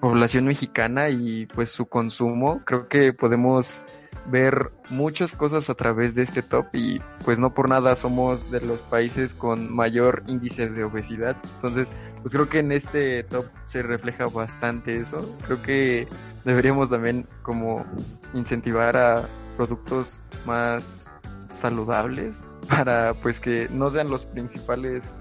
población 0.00 0.46
mexicana 0.46 1.08
y, 1.08 1.46
pues, 1.46 1.70
su 1.70 1.86
consumo. 1.86 2.62
Creo 2.64 2.88
que 2.88 3.12
podemos 3.12 3.84
ver 4.26 4.70
muchas 4.90 5.34
cosas 5.34 5.70
a 5.70 5.74
través 5.74 6.14
de 6.14 6.22
este 6.22 6.42
top 6.42 6.66
y, 6.72 7.00
pues, 7.24 7.38
no 7.38 7.54
por 7.54 7.68
nada 7.68 7.96
somos 7.96 8.50
de 8.50 8.60
los 8.60 8.80
países 8.80 9.34
con 9.34 9.72
mayor 9.72 10.22
índice 10.26 10.68
de 10.68 10.84
obesidad. 10.84 11.36
Entonces, 11.56 11.88
pues 12.22 12.34
creo 12.34 12.48
que 12.48 12.58
en 12.58 12.72
este 12.72 13.22
top 13.24 13.46
se 13.66 13.82
refleja 13.82 14.26
bastante 14.26 14.96
eso. 14.96 15.36
Creo 15.46 15.62
que 15.62 16.08
deberíamos 16.44 16.90
también 16.90 17.26
como 17.42 17.84
incentivar 18.34 18.96
a 18.96 19.28
productos 19.56 20.20
más 20.46 21.10
saludables 21.50 22.36
para 22.68 23.14
pues 23.14 23.40
que 23.40 23.68
no 23.72 23.90
sean 23.90 24.10
los 24.10 24.24
principales 24.26 25.14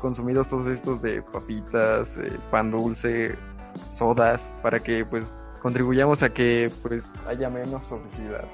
consumidos 0.00 0.48
todos 0.48 0.66
estos 0.66 1.02
de 1.02 1.22
papitas, 1.22 2.16
eh, 2.18 2.32
pan 2.50 2.70
dulce, 2.70 3.36
sodas, 3.92 4.48
para 4.62 4.80
que 4.80 5.04
pues 5.04 5.26
contribuyamos 5.64 6.22
a 6.22 6.28
que 6.28 6.70
pues 6.82 7.14
haya 7.26 7.48
menos 7.48 7.90
obesidad. 7.90 8.44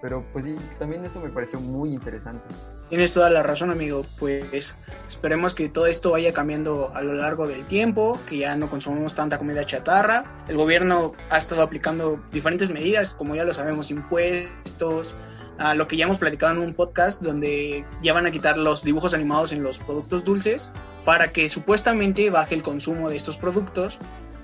Pero 0.00 0.24
pues 0.32 0.44
sí, 0.44 0.54
también 0.78 1.04
eso 1.04 1.18
me 1.18 1.28
pareció 1.28 1.58
muy 1.60 1.92
interesante. 1.92 2.44
Tienes 2.88 3.12
toda 3.12 3.30
la 3.30 3.42
razón, 3.42 3.72
amigo. 3.72 4.06
Pues 4.20 4.72
esperemos 5.08 5.54
que 5.54 5.68
todo 5.68 5.86
esto 5.86 6.12
vaya 6.12 6.32
cambiando 6.32 6.92
a 6.94 7.02
lo 7.02 7.14
largo 7.14 7.48
del 7.48 7.66
tiempo, 7.66 8.20
que 8.28 8.38
ya 8.38 8.54
no 8.54 8.70
consumamos 8.70 9.16
tanta 9.16 9.38
comida 9.38 9.66
chatarra. 9.66 10.44
El 10.46 10.56
gobierno 10.56 11.14
ha 11.30 11.38
estado 11.38 11.62
aplicando 11.62 12.22
diferentes 12.30 12.70
medidas, 12.70 13.12
como 13.12 13.34
ya 13.34 13.42
lo 13.42 13.52
sabemos, 13.54 13.90
impuestos, 13.90 15.12
a 15.58 15.74
lo 15.74 15.88
que 15.88 15.96
ya 15.96 16.04
hemos 16.04 16.18
platicado 16.18 16.52
en 16.52 16.58
un 16.58 16.74
podcast 16.74 17.20
donde 17.22 17.84
ya 18.04 18.12
van 18.12 18.26
a 18.26 18.30
quitar 18.30 18.56
los 18.56 18.84
dibujos 18.84 19.14
animados 19.14 19.50
en 19.50 19.64
los 19.64 19.78
productos 19.78 20.22
dulces 20.22 20.70
para 21.04 21.32
que 21.32 21.48
supuestamente 21.48 22.30
baje 22.30 22.54
el 22.54 22.62
consumo 22.62 23.10
de 23.10 23.16
estos 23.16 23.36
productos 23.36 23.98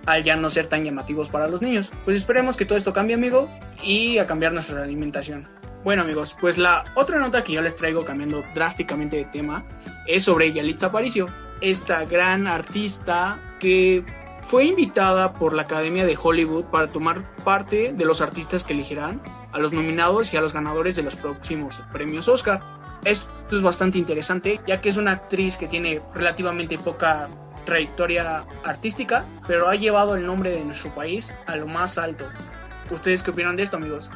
al 0.08 0.24
ya 0.24 0.36
no 0.36 0.48
ser 0.48 0.66
tan 0.66 0.84
llamativos 0.84 1.28
para 1.28 1.48
los 1.48 1.60
niños. 1.60 1.90
Pues 2.04 2.16
esperemos 2.16 2.56
que 2.56 2.64
todo 2.64 2.78
esto 2.78 2.92
cambie, 2.92 3.14
amigo, 3.14 3.48
y 3.82 4.18
a 4.18 4.26
cambiar 4.26 4.52
nuestra 4.52 4.82
alimentación. 4.82 5.46
Bueno, 5.84 6.02
amigos, 6.02 6.34
pues 6.40 6.58
la 6.58 6.86
otra 6.94 7.20
nota 7.20 7.44
que 7.44 7.52
yo 7.52 7.60
les 7.60 7.76
traigo 7.76 8.04
cambiando 8.04 8.42
drásticamente 8.54 9.16
de 9.16 9.24
tema 9.26 9.64
es 10.06 10.24
sobre 10.24 10.52
Yalitza 10.52 10.86
Aparicio, 10.86 11.26
esta 11.60 12.04
gran 12.04 12.46
artista 12.46 13.38
que 13.60 14.02
fue 14.42 14.64
invitada 14.64 15.34
por 15.34 15.52
la 15.52 15.62
Academia 15.62 16.06
de 16.06 16.18
Hollywood 16.20 16.64
para 16.64 16.88
tomar 16.88 17.34
parte 17.44 17.92
de 17.92 18.04
los 18.06 18.22
artistas 18.22 18.64
que 18.64 18.72
elegirán 18.72 19.20
a 19.52 19.58
los 19.58 19.72
nominados 19.72 20.32
y 20.32 20.38
a 20.38 20.40
los 20.40 20.54
ganadores 20.54 20.96
de 20.96 21.02
los 21.02 21.16
próximos 21.16 21.82
premios 21.92 22.28
Oscar. 22.28 22.60
Esto 23.04 23.30
es 23.52 23.62
bastante 23.62 23.98
interesante, 23.98 24.60
ya 24.66 24.80
que 24.80 24.88
es 24.88 24.96
una 24.96 25.12
actriz 25.12 25.56
que 25.56 25.68
tiene 25.68 26.00
relativamente 26.14 26.78
poca 26.78 27.28
trayectoria 27.68 28.46
artística, 28.64 29.26
pero 29.46 29.68
ha 29.68 29.74
llevado 29.74 30.16
el 30.16 30.24
nombre 30.24 30.50
de 30.50 30.64
nuestro 30.64 30.90
país 30.94 31.34
a 31.44 31.54
lo 31.56 31.66
más 31.66 31.98
alto. 31.98 32.26
¿Ustedes 32.90 33.22
qué 33.22 33.30
opinan 33.30 33.56
de 33.56 33.64
esto, 33.64 33.76
amigos? 33.76 34.08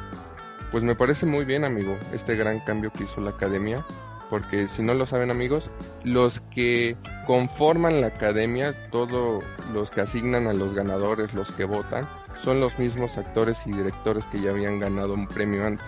Pues 0.71 0.83
me 0.83 0.95
parece 0.95 1.27
muy 1.27 1.45
bien, 1.45 1.63
amigo, 1.67 1.99
este 2.15 2.35
gran 2.35 2.61
cambio 2.61 2.91
que 2.91 3.05
hizo 3.05 3.21
la 3.21 3.33
academia, 3.33 3.85
porque 4.31 4.69
si 4.69 4.81
no 4.81 4.95
lo 4.95 5.05
saben, 5.05 5.31
amigos, 5.31 5.71
los 6.03 6.41
que 6.55 6.97
conforman 7.27 8.01
la 8.01 8.07
academia, 8.07 8.73
todos 8.91 9.45
los 9.75 9.91
que 9.91 10.01
asignan 10.01 10.47
a 10.47 10.55
los 10.55 10.73
ganadores, 10.73 11.35
los 11.35 11.53
que 11.53 11.65
votan, 11.65 12.09
son 12.43 12.59
los 12.59 12.79
mismos 12.79 13.19
actores 13.19 13.59
y 13.67 13.73
directores 13.73 14.27
que 14.29 14.41
ya 14.41 14.49
habían 14.49 14.81
ganado 14.81 15.13
un 15.13 15.29
premio 15.29 15.67
antes. 15.67 15.87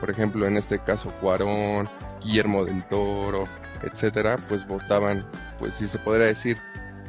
Por 0.00 0.08
ejemplo, 0.08 0.46
en 0.46 0.56
este 0.56 0.78
caso, 0.78 1.12
Cuarón, 1.20 1.86
Guillermo 2.22 2.64
del 2.64 2.82
Toro, 2.84 3.44
etcétera, 3.82 4.38
pues 4.48 4.66
votaban, 4.66 5.26
pues 5.58 5.74
si 5.74 5.86
se 5.86 5.98
podría 5.98 6.28
decir, 6.28 6.56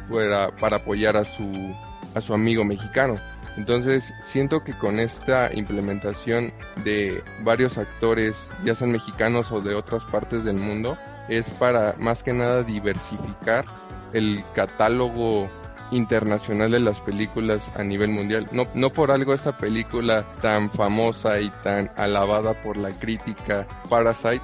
para 0.09 0.77
apoyar 0.77 1.17
a 1.17 1.25
su, 1.25 1.75
a 2.15 2.21
su 2.21 2.33
amigo 2.33 2.63
mexicano. 2.63 3.17
Entonces 3.57 4.13
siento 4.21 4.63
que 4.63 4.73
con 4.73 4.99
esta 4.99 5.53
implementación 5.53 6.53
de 6.83 7.21
varios 7.41 7.77
actores, 7.77 8.35
ya 8.63 8.75
sean 8.75 8.91
mexicanos 8.91 9.51
o 9.51 9.61
de 9.61 9.75
otras 9.75 10.03
partes 10.05 10.43
del 10.43 10.55
mundo, 10.55 10.97
es 11.27 11.49
para 11.51 11.95
más 11.99 12.23
que 12.23 12.33
nada 12.33 12.63
diversificar 12.63 13.65
el 14.13 14.43
catálogo 14.55 15.49
internacional 15.91 16.71
de 16.71 16.79
las 16.79 17.01
películas 17.01 17.67
a 17.75 17.83
nivel 17.83 18.09
mundial. 18.11 18.47
No, 18.51 18.67
no 18.73 18.91
por 18.91 19.11
algo 19.11 19.33
esta 19.33 19.57
película 19.57 20.25
tan 20.41 20.69
famosa 20.71 21.39
y 21.39 21.49
tan 21.63 21.91
alabada 21.97 22.53
por 22.61 22.77
la 22.77 22.91
crítica, 22.91 23.67
Parasite, 23.89 24.41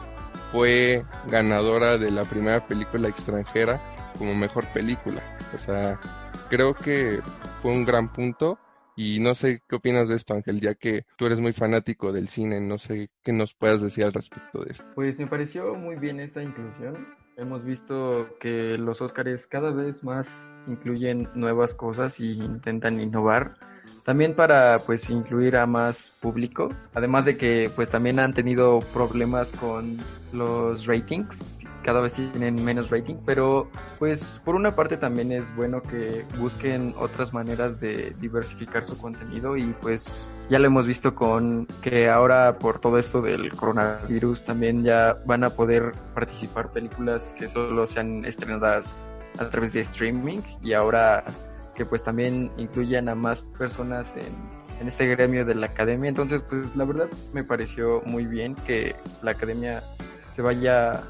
fue 0.52 1.06
ganadora 1.28 1.98
de 1.98 2.12
la 2.12 2.24
primera 2.24 2.66
película 2.66 3.10
extranjera 3.10 3.80
como 4.18 4.34
mejor 4.34 4.66
película. 4.68 5.22
O 5.54 5.58
sea, 5.58 6.00
creo 6.50 6.74
que 6.74 7.22
fue 7.62 7.72
un 7.72 7.86
gran 7.86 8.12
punto. 8.12 8.60
Y 8.98 9.20
no 9.20 9.36
sé 9.36 9.62
qué 9.68 9.76
opinas 9.76 10.08
de 10.08 10.16
esto, 10.16 10.34
Ángel, 10.34 10.62
ya 10.62 10.74
que 10.74 11.06
tú 11.18 11.26
eres 11.26 11.42
muy 11.42 11.52
fanático 11.52 12.14
del 12.14 12.30
cine, 12.30 12.62
no 12.62 12.78
sé 12.78 13.10
qué 13.24 13.34
nos 13.34 13.54
puedas 13.54 13.82
decir 13.82 14.06
al 14.06 14.14
respecto 14.14 14.64
de 14.64 14.72
esto. 14.72 14.86
Pues 14.96 15.20
me 15.20 15.28
pareció 15.28 15.76
muy 15.76 15.98
bien 15.98 16.22
esta 16.22 16.42
inclusión. 16.42 17.06
Hemos 17.36 17.66
visto 17.66 18.38
que 18.40 18.78
los 18.78 19.02
Óscares 19.02 19.48
cada 19.48 19.72
vez 19.72 20.06
más 20.06 20.50
incluyen 20.68 21.28
nuevas 21.36 21.76
cosas 21.76 22.22
y 22.22 22.32
intentan 22.32 23.02
innovar 23.02 23.56
también 24.04 24.34
para 24.34 24.80
pues 24.80 25.10
incluir 25.10 25.58
a 25.58 25.66
más 25.66 26.12
público 26.22 26.70
además 26.94 27.26
de 27.26 27.38
que 27.38 27.70
pues 27.76 27.90
también 27.90 28.20
han 28.20 28.34
tenido 28.34 28.80
problemas 28.94 29.50
con 29.60 29.98
los 30.34 30.86
ratings 30.86 31.44
cada 31.86 32.02
vez 32.02 32.14
tienen 32.14 32.66
menos 32.66 32.90
rating 32.90 33.18
pero 33.24 33.70
pues 34.00 34.42
por 34.44 34.56
una 34.56 34.76
parte 34.76 34.98
también 34.98 35.32
es 35.32 35.44
bueno 35.56 35.84
que 35.84 36.26
busquen 36.40 36.96
otras 36.98 37.32
maneras 37.32 37.80
de 37.80 38.16
diversificar 38.20 38.86
su 38.86 38.98
contenido 38.98 39.56
y 39.56 39.72
pues 39.82 40.28
ya 40.50 40.58
lo 40.58 40.66
hemos 40.66 40.88
visto 40.88 41.14
con 41.14 41.68
que 41.84 42.10
ahora 42.10 42.58
por 42.58 42.80
todo 42.80 42.98
esto 42.98 43.22
del 43.22 43.56
coronavirus 43.56 44.44
también 44.44 44.84
ya 44.84 45.16
van 45.28 45.44
a 45.44 45.52
poder 45.52 45.94
participar 46.16 46.72
películas 46.72 47.36
que 47.38 47.48
solo 47.50 47.86
sean 47.86 48.26
estrenadas 48.26 49.12
a 49.38 49.48
través 49.52 49.72
de 49.72 49.82
streaming 49.82 50.40
y 50.64 50.74
ahora 50.74 51.24
que 51.76 51.86
pues 51.86 52.02
también 52.02 52.52
incluyan 52.58 53.10
a 53.10 53.16
más 53.16 53.44
personas 53.60 54.12
en, 54.16 54.34
en 54.80 54.88
este 54.88 55.06
gremio 55.08 55.46
de 55.46 55.56
la 55.56 55.68
academia. 55.68 56.08
Entonces, 56.08 56.42
pues 56.50 56.74
la 56.76 56.86
verdad 56.86 57.10
me 57.34 57.44
pareció 57.44 58.02
muy 58.06 58.26
bien 58.26 58.56
que 58.66 58.96
la 59.22 59.32
academia 59.32 59.84
se 60.34 60.42
vaya 60.42 61.04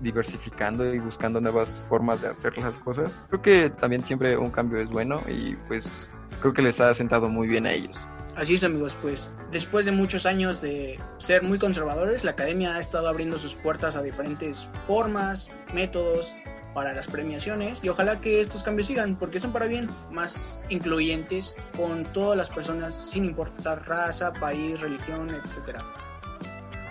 diversificando 0.00 0.92
y 0.92 0.98
buscando 0.98 1.40
nuevas 1.40 1.76
formas 1.88 2.22
de 2.22 2.28
hacer 2.28 2.56
las 2.58 2.74
cosas. 2.74 3.12
Creo 3.28 3.42
que 3.42 3.70
también 3.70 4.02
siempre 4.04 4.36
un 4.36 4.50
cambio 4.50 4.80
es 4.80 4.88
bueno 4.88 5.22
y 5.28 5.56
pues 5.68 6.08
creo 6.40 6.52
que 6.52 6.62
les 6.62 6.80
ha 6.80 6.94
sentado 6.94 7.28
muy 7.28 7.48
bien 7.48 7.66
a 7.66 7.72
ellos. 7.72 7.96
Así 8.36 8.54
es 8.54 8.64
amigos, 8.64 8.94
pues 9.00 9.30
después 9.50 9.86
de 9.86 9.92
muchos 9.92 10.26
años 10.26 10.60
de 10.60 11.00
ser 11.16 11.42
muy 11.42 11.58
conservadores, 11.58 12.22
la 12.22 12.32
academia 12.32 12.76
ha 12.76 12.80
estado 12.80 13.08
abriendo 13.08 13.38
sus 13.38 13.54
puertas 13.54 13.96
a 13.96 14.02
diferentes 14.02 14.68
formas, 14.86 15.50
métodos 15.72 16.34
para 16.74 16.92
las 16.92 17.06
premiaciones 17.06 17.82
y 17.82 17.88
ojalá 17.88 18.20
que 18.20 18.42
estos 18.42 18.62
cambios 18.62 18.88
sigan 18.88 19.16
porque 19.16 19.40
son 19.40 19.52
para 19.52 19.64
bien, 19.64 19.88
más 20.10 20.62
incluyentes 20.68 21.56
con 21.74 22.04
todas 22.12 22.36
las 22.36 22.50
personas 22.50 22.94
sin 22.94 23.24
importar 23.24 23.88
raza, 23.88 24.34
país, 24.34 24.78
religión, 24.80 25.30
etcétera. 25.30 25.82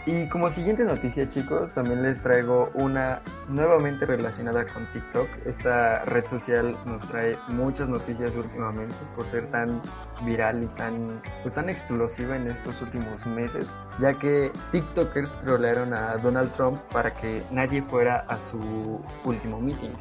Y 0.07 0.27
como 0.27 0.51
siguiente 0.51 0.83
noticia, 0.83 1.27
chicos, 1.27 1.73
también 1.73 2.03
les 2.03 2.21
traigo 2.21 2.69
una 2.75 3.21
nuevamente 3.49 4.05
relacionada 4.05 4.63
con 4.67 4.85
TikTok. 4.93 5.27
Esta 5.47 6.05
red 6.05 6.27
social 6.27 6.77
nos 6.85 7.03
trae 7.07 7.35
muchas 7.47 7.89
noticias 7.89 8.35
últimamente 8.35 8.93
por 9.15 9.25
ser 9.25 9.49
tan 9.49 9.81
viral 10.23 10.61
y 10.61 10.67
tan, 10.77 11.19
pues, 11.41 11.55
tan 11.55 11.69
explosiva 11.69 12.35
en 12.35 12.51
estos 12.51 12.79
últimos 12.83 13.25
meses, 13.25 13.67
ya 13.99 14.13
que 14.13 14.51
TikTokers 14.71 15.33
trolearon 15.41 15.91
a 15.91 16.17
Donald 16.17 16.51
Trump 16.51 16.79
para 16.91 17.11
que 17.11 17.41
nadie 17.49 17.81
fuera 17.81 18.25
a 18.27 18.37
su 18.37 19.01
último 19.23 19.59
meeting. 19.59 19.93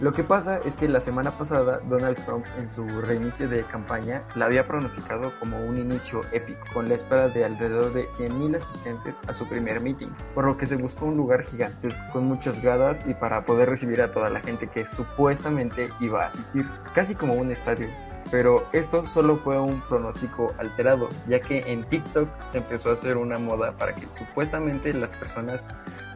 Lo 0.00 0.12
que 0.12 0.24
pasa 0.24 0.58
es 0.64 0.76
que 0.76 0.88
la 0.88 1.00
semana 1.00 1.30
pasada 1.30 1.78
Donald 1.88 2.16
Trump 2.24 2.44
en 2.58 2.68
su 2.70 2.86
reinicio 3.02 3.48
de 3.48 3.62
campaña 3.62 4.22
la 4.34 4.46
había 4.46 4.66
pronosticado 4.66 5.32
como 5.38 5.64
un 5.64 5.78
inicio 5.78 6.22
épico, 6.32 6.60
con 6.72 6.88
la 6.88 6.94
espera 6.94 7.28
de 7.28 7.44
alrededor 7.44 7.92
de 7.92 8.08
100.000 8.10 8.56
asistentes 8.56 9.16
a 9.28 9.34
su 9.34 9.46
primer 9.46 9.80
meeting, 9.80 10.08
por 10.34 10.44
lo 10.44 10.56
que 10.56 10.66
se 10.66 10.76
buscó 10.76 11.06
un 11.06 11.16
lugar 11.16 11.44
gigantesco 11.44 12.00
con 12.12 12.24
muchas 12.24 12.60
gradas 12.62 12.98
y 13.06 13.14
para 13.14 13.44
poder 13.44 13.68
recibir 13.68 14.02
a 14.02 14.10
toda 14.10 14.28
la 14.28 14.40
gente 14.40 14.66
que 14.66 14.84
supuestamente 14.84 15.88
iba 16.00 16.24
a 16.24 16.28
asistir, 16.28 16.66
casi 16.94 17.14
como 17.14 17.34
un 17.34 17.52
estadio. 17.52 17.88
Pero 18.30 18.66
esto 18.72 19.06
solo 19.06 19.36
fue 19.36 19.60
un 19.60 19.80
pronóstico 19.82 20.54
alterado, 20.58 21.10
ya 21.28 21.40
que 21.40 21.70
en 21.70 21.84
TikTok 21.84 22.28
se 22.50 22.58
empezó 22.58 22.90
a 22.90 22.94
hacer 22.94 23.18
una 23.18 23.38
moda 23.38 23.72
para 23.72 23.94
que 23.94 24.06
supuestamente 24.16 24.92
las 24.94 25.10
personas 25.10 25.66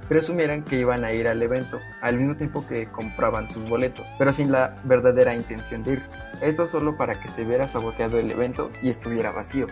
presumieran 0.09 0.63
que 0.63 0.79
iban 0.79 1.05
a 1.05 1.13
ir 1.13 1.29
al 1.29 1.43
evento 1.43 1.81
al 2.01 2.17
mismo 2.17 2.37
tiempo 2.37 2.67
que 2.67 2.87
compraban 2.87 3.51
sus 3.51 3.69
boletos, 3.69 4.07
pero 4.19 4.33
sin 4.33 4.53
la 4.53 4.77
verdadera 4.85 5.35
intención 5.35 5.83
de 5.83 5.95
ir. 5.95 6.03
Esto 6.41 6.67
solo 6.67 6.97
para 6.97 7.21
que 7.21 7.29
se 7.29 7.45
viera 7.45 7.69
saboteado 7.69 8.19
el 8.19 8.31
evento 8.31 8.71
y 8.83 8.91
estuviera 8.91 9.33
vacío. 9.33 9.67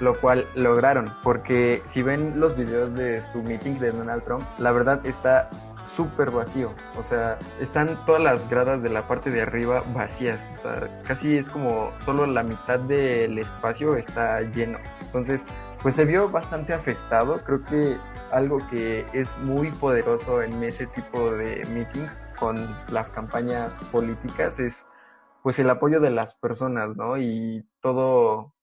Lo 0.00 0.18
cual 0.20 0.46
lograron, 0.54 1.12
porque 1.22 1.80
si 1.86 2.02
ven 2.02 2.40
los 2.40 2.56
videos 2.56 2.94
de 2.94 3.22
su 3.32 3.42
meeting 3.42 3.78
de 3.78 3.92
Donald 3.92 4.24
Trump, 4.24 4.44
la 4.58 4.72
verdad 4.72 5.04
está 5.06 5.48
súper 5.86 6.30
vacío. 6.30 6.72
O 6.96 7.04
sea, 7.04 7.38
están 7.60 7.96
todas 8.06 8.22
las 8.22 8.48
gradas 8.48 8.82
de 8.82 8.90
la 8.90 9.06
parte 9.06 9.30
de 9.30 9.42
arriba 9.42 9.84
vacías. 9.94 10.40
O 10.58 10.62
sea, 10.62 11.02
casi 11.04 11.36
es 11.36 11.48
como 11.48 11.92
solo 12.04 12.26
la 12.26 12.42
mitad 12.42 12.78
del 12.80 13.38
espacio 13.38 13.96
está 13.96 14.40
lleno. 14.40 14.78
Entonces, 15.00 15.44
pues 15.82 15.94
se 15.94 16.04
vio 16.04 16.28
bastante 16.28 16.72
afectado. 16.72 17.40
Creo 17.44 17.64
que 17.64 17.96
algo 18.34 18.66
que 18.66 19.08
es 19.12 19.38
muy 19.38 19.70
poderoso 19.72 20.42
en 20.42 20.62
ese 20.64 20.86
tipo 20.88 21.30
de 21.30 21.64
meetings 21.66 22.28
con 22.38 22.56
las 22.88 23.10
campañas 23.10 23.78
políticas 23.90 24.58
es 24.58 24.86
pues 25.42 25.58
el 25.58 25.70
apoyo 25.70 26.00
de 26.00 26.10
las 26.10 26.34
personas, 26.36 26.96
¿no? 26.96 27.18
Y 27.18 27.68
todo, 27.80 28.54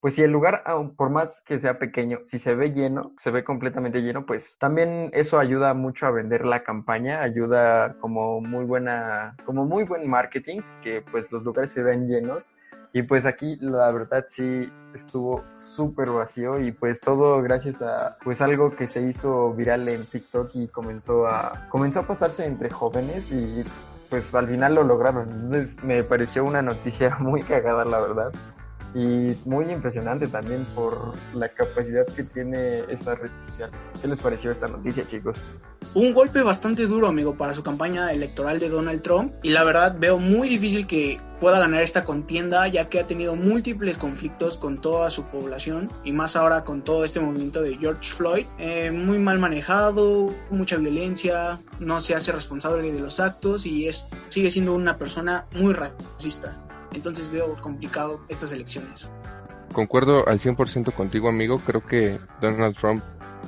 pues 0.00 0.14
si 0.14 0.22
el 0.22 0.30
lugar, 0.30 0.62
por 0.96 1.10
más 1.10 1.42
que 1.42 1.58
sea 1.58 1.78
pequeño, 1.78 2.20
si 2.22 2.38
se 2.38 2.54
ve 2.54 2.72
lleno, 2.72 3.14
se 3.18 3.30
ve 3.30 3.44
completamente 3.44 4.00
lleno, 4.00 4.24
pues 4.24 4.56
también 4.58 5.10
eso 5.12 5.38
ayuda 5.40 5.74
mucho 5.74 6.06
a 6.06 6.12
vender 6.12 6.46
la 6.46 6.62
campaña, 6.62 7.20
ayuda 7.22 7.98
como 8.00 8.40
muy 8.40 8.64
buena, 8.64 9.36
como 9.44 9.66
muy 9.66 9.84
buen 9.84 10.08
marketing, 10.08 10.60
que 10.82 11.02
pues 11.02 11.30
los 11.32 11.42
lugares 11.42 11.72
se 11.72 11.82
ven 11.82 12.06
llenos 12.08 12.48
y 12.92 13.02
pues 13.02 13.26
aquí 13.26 13.56
la 13.60 13.90
verdad 13.92 14.24
sí 14.28 14.70
estuvo 14.94 15.44
súper 15.56 16.10
vacío 16.10 16.58
y 16.60 16.72
pues 16.72 17.00
todo 17.00 17.40
gracias 17.40 17.82
a 17.82 18.16
pues 18.24 18.40
algo 18.40 18.74
que 18.74 18.88
se 18.88 19.02
hizo 19.02 19.52
viral 19.52 19.88
en 19.88 20.04
TikTok 20.04 20.50
y 20.54 20.68
comenzó 20.68 21.26
a 21.26 21.68
comenzó 21.68 22.00
a 22.00 22.06
pasarse 22.06 22.46
entre 22.46 22.70
jóvenes 22.70 23.30
y 23.30 23.64
pues 24.08 24.34
al 24.34 24.48
final 24.48 24.74
lo 24.74 24.82
lograron. 24.82 25.30
Entonces 25.30 25.82
me 25.84 26.02
pareció 26.02 26.44
una 26.44 26.62
noticia 26.62 27.16
muy 27.20 27.42
cagada 27.42 27.84
la 27.84 28.00
verdad 28.00 28.32
y 28.94 29.36
muy 29.44 29.70
impresionante 29.70 30.26
también 30.26 30.66
por 30.74 31.12
la 31.34 31.48
capacidad 31.48 32.06
que 32.06 32.24
tiene 32.24 32.80
esta 32.88 33.14
red 33.14 33.30
social. 33.48 33.70
¿Qué 34.00 34.08
les 34.08 34.20
pareció 34.20 34.50
esta 34.50 34.66
noticia, 34.68 35.06
chicos? 35.08 35.36
Un 35.92 36.14
golpe 36.14 36.42
bastante 36.42 36.86
duro, 36.86 37.08
amigo, 37.08 37.34
para 37.34 37.52
su 37.52 37.64
campaña 37.64 38.12
electoral 38.12 38.60
de 38.60 38.68
Donald 38.68 39.02
Trump 39.02 39.32
y 39.42 39.50
la 39.50 39.64
verdad 39.64 39.96
veo 39.98 40.18
muy 40.18 40.48
difícil 40.48 40.86
que 40.86 41.20
pueda 41.40 41.58
ganar 41.58 41.82
esta 41.82 42.04
contienda 42.04 42.68
ya 42.68 42.88
que 42.88 43.00
ha 43.00 43.06
tenido 43.08 43.34
múltiples 43.34 43.98
conflictos 43.98 44.56
con 44.56 44.80
toda 44.80 45.10
su 45.10 45.24
población 45.24 45.90
y 46.04 46.12
más 46.12 46.36
ahora 46.36 46.62
con 46.62 46.82
todo 46.82 47.04
este 47.04 47.18
movimiento 47.18 47.60
de 47.62 47.76
George 47.76 48.12
Floyd, 48.12 48.46
eh, 48.58 48.92
muy 48.92 49.18
mal 49.18 49.40
manejado, 49.40 50.32
mucha 50.50 50.76
violencia, 50.76 51.58
no 51.80 52.00
se 52.00 52.14
hace 52.14 52.30
responsable 52.30 52.92
de 52.92 53.00
los 53.00 53.18
actos 53.18 53.66
y 53.66 53.88
es, 53.88 54.06
sigue 54.28 54.50
siendo 54.50 54.74
una 54.74 54.96
persona 54.96 55.46
muy 55.56 55.72
racista 55.72 56.69
entonces 56.92 57.30
veo 57.30 57.54
complicado 57.60 58.20
estas 58.28 58.52
elecciones. 58.52 59.08
Concuerdo 59.72 60.26
al 60.28 60.40
100% 60.40 60.92
contigo, 60.92 61.28
amigo. 61.28 61.60
Creo 61.64 61.86
que 61.86 62.18
Donald 62.40 62.76
Trump, 62.76 63.02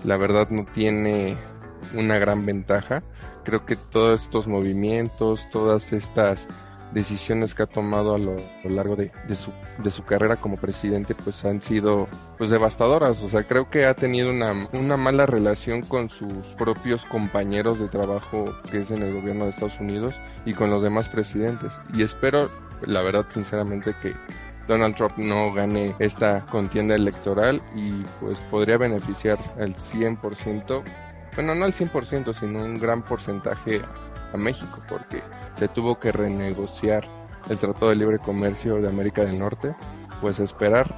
la 0.04 0.16
verdad, 0.16 0.48
no 0.50 0.66
tiene 0.72 1.36
una 1.94 2.18
gran 2.18 2.46
ventaja. 2.46 3.02
Creo 3.44 3.66
que 3.66 3.74
todos 3.74 4.22
estos 4.22 4.46
movimientos, 4.46 5.40
todas 5.50 5.92
estas 5.92 6.46
decisiones 6.92 7.54
que 7.54 7.62
ha 7.62 7.66
tomado 7.66 8.14
a 8.14 8.18
lo, 8.18 8.36
largo 8.64 8.96
de, 8.96 9.10
su, 9.34 9.50
de 9.82 9.90
su 9.90 10.04
carrera 10.04 10.36
como 10.36 10.56
presidente 10.56 11.14
pues 11.14 11.44
han 11.44 11.62
sido 11.62 12.06
pues 12.38 12.50
devastadoras. 12.50 13.20
O 13.22 13.28
sea, 13.28 13.44
creo 13.44 13.70
que 13.70 13.86
ha 13.86 13.94
tenido 13.94 14.30
una, 14.30 14.68
una 14.72 14.96
mala 14.96 15.26
relación 15.26 15.82
con 15.82 16.10
sus 16.10 16.32
propios 16.58 17.04
compañeros 17.06 17.78
de 17.78 17.88
trabajo 17.88 18.44
que 18.70 18.82
es 18.82 18.90
en 18.90 19.02
el 19.02 19.14
gobierno 19.14 19.44
de 19.44 19.50
Estados 19.50 19.80
Unidos 19.80 20.14
y 20.44 20.54
con 20.54 20.70
los 20.70 20.82
demás 20.82 21.08
presidentes. 21.08 21.72
Y 21.94 22.02
espero 22.02 22.48
la 22.86 23.02
verdad 23.02 23.26
sinceramente 23.30 23.94
que 24.02 24.14
Donald 24.68 24.94
Trump 24.96 25.16
no 25.16 25.52
gane 25.52 25.94
esta 25.98 26.44
contienda 26.46 26.94
electoral 26.94 27.60
y 27.74 28.02
pues 28.20 28.38
podría 28.50 28.78
beneficiar 28.78 29.38
al 29.58 29.74
100%, 29.74 30.82
bueno 31.34 31.54
no 31.54 31.64
al 31.64 31.72
100% 31.72 32.34
sino 32.38 32.60
un 32.60 32.78
gran 32.78 33.02
porcentaje 33.02 33.80
a 34.32 34.36
México 34.36 34.80
porque 34.88 35.22
se 35.54 35.68
tuvo 35.68 35.98
que 35.98 36.12
renegociar 36.12 37.06
el 37.48 37.58
Tratado 37.58 37.90
de 37.90 37.96
Libre 37.96 38.18
Comercio 38.18 38.80
de 38.80 38.88
América 38.88 39.22
del 39.22 39.38
Norte, 39.38 39.74
pues 40.20 40.38
esperar 40.40 40.94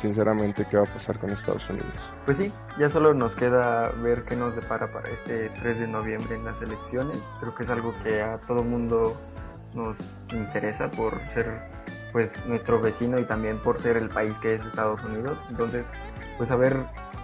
sinceramente 0.00 0.66
qué 0.70 0.76
va 0.76 0.84
a 0.84 0.86
pasar 0.86 1.18
con 1.18 1.30
Estados 1.30 1.68
Unidos. 1.70 1.88
Pues 2.24 2.38
sí, 2.38 2.52
ya 2.78 2.90
solo 2.90 3.14
nos 3.14 3.36
queda 3.36 3.90
ver 3.90 4.24
qué 4.24 4.36
nos 4.36 4.54
depara 4.54 4.92
para 4.92 5.08
este 5.10 5.50
3 5.50 5.80
de 5.80 5.88
noviembre 5.88 6.34
en 6.34 6.44
las 6.44 6.60
elecciones. 6.62 7.18
Creo 7.40 7.54
que 7.54 7.62
es 7.64 7.70
algo 7.70 7.94
que 8.02 8.20
a 8.20 8.38
todo 8.38 8.62
mundo 8.62 9.16
nos 9.74 9.96
interesa 10.32 10.90
por 10.90 11.20
ser 11.30 11.62
pues 12.12 12.44
nuestro 12.46 12.80
vecino 12.80 13.18
y 13.18 13.24
también 13.24 13.58
por 13.58 13.80
ser 13.80 13.96
el 13.96 14.08
país 14.08 14.36
que 14.38 14.54
es 14.54 14.64
Estados 14.64 15.02
Unidos. 15.04 15.36
Entonces, 15.50 15.84
pues 16.38 16.50
a 16.50 16.56
ver 16.56 16.76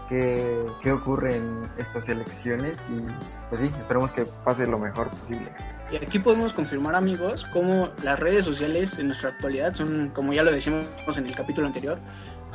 qué, 0.08 0.66
qué 0.82 0.92
ocurre 0.92 1.36
en 1.36 1.70
estas 1.78 2.08
elecciones 2.08 2.76
y 2.90 3.00
pues 3.48 3.60
sí, 3.60 3.70
esperemos 3.78 4.10
que 4.12 4.24
pase 4.44 4.66
lo 4.66 4.78
mejor 4.78 5.08
posible. 5.10 5.48
Y 5.92 5.96
aquí 5.96 6.18
podemos 6.18 6.52
confirmar 6.52 6.94
amigos 6.94 7.46
cómo 7.52 7.90
las 8.02 8.18
redes 8.18 8.44
sociales 8.44 8.98
en 8.98 9.06
nuestra 9.08 9.30
actualidad 9.30 9.74
son, 9.74 10.10
como 10.10 10.32
ya 10.32 10.42
lo 10.42 10.52
decimos 10.52 10.86
en 11.16 11.26
el 11.26 11.34
capítulo 11.34 11.66
anterior, 11.66 11.98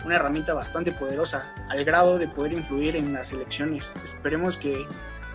una 0.05 0.15
herramienta 0.15 0.53
bastante 0.53 0.91
poderosa 0.91 1.53
al 1.69 1.83
grado 1.83 2.17
de 2.17 2.27
poder 2.27 2.53
influir 2.53 2.95
en 2.95 3.13
las 3.13 3.31
elecciones. 3.31 3.89
Esperemos 4.03 4.57
que 4.57 4.85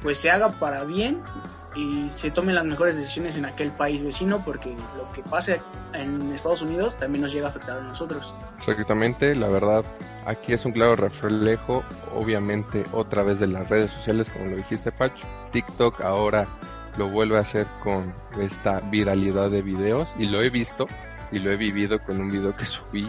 pues 0.02 0.18
se 0.18 0.30
haga 0.30 0.52
para 0.52 0.84
bien 0.84 1.22
y 1.74 2.08
se 2.10 2.30
tomen 2.30 2.54
las 2.54 2.64
mejores 2.64 2.96
decisiones 2.96 3.36
en 3.36 3.44
aquel 3.44 3.70
país 3.70 4.02
vecino 4.02 4.42
porque 4.44 4.74
lo 4.96 5.10
que 5.12 5.22
pase 5.22 5.60
en 5.92 6.32
Estados 6.32 6.62
Unidos 6.62 6.96
también 6.96 7.22
nos 7.22 7.32
llega 7.32 7.46
a 7.46 7.50
afectar 7.50 7.78
a 7.78 7.82
nosotros. 7.82 8.34
Exactamente, 8.58 9.34
la 9.34 9.48
verdad, 9.48 9.84
aquí 10.26 10.52
es 10.52 10.64
un 10.64 10.72
claro 10.72 10.96
reflejo, 10.96 11.84
obviamente 12.14 12.84
otra 12.92 13.22
vez 13.22 13.38
de 13.40 13.46
las 13.46 13.68
redes 13.68 13.92
sociales, 13.92 14.28
como 14.30 14.46
lo 14.46 14.56
dijiste 14.56 14.90
Pacho, 14.92 15.26
TikTok 15.52 16.00
ahora 16.00 16.48
lo 16.96 17.08
vuelve 17.08 17.38
a 17.38 17.40
hacer 17.40 17.66
con 17.82 18.12
esta 18.38 18.80
viralidad 18.80 19.50
de 19.50 19.62
videos 19.62 20.08
y 20.18 20.26
lo 20.26 20.42
he 20.42 20.50
visto 20.50 20.88
y 21.32 21.38
lo 21.38 21.52
he 21.52 21.56
vivido 21.56 22.02
con 22.02 22.20
un 22.20 22.30
video 22.30 22.56
que 22.56 22.66
subí 22.66 23.08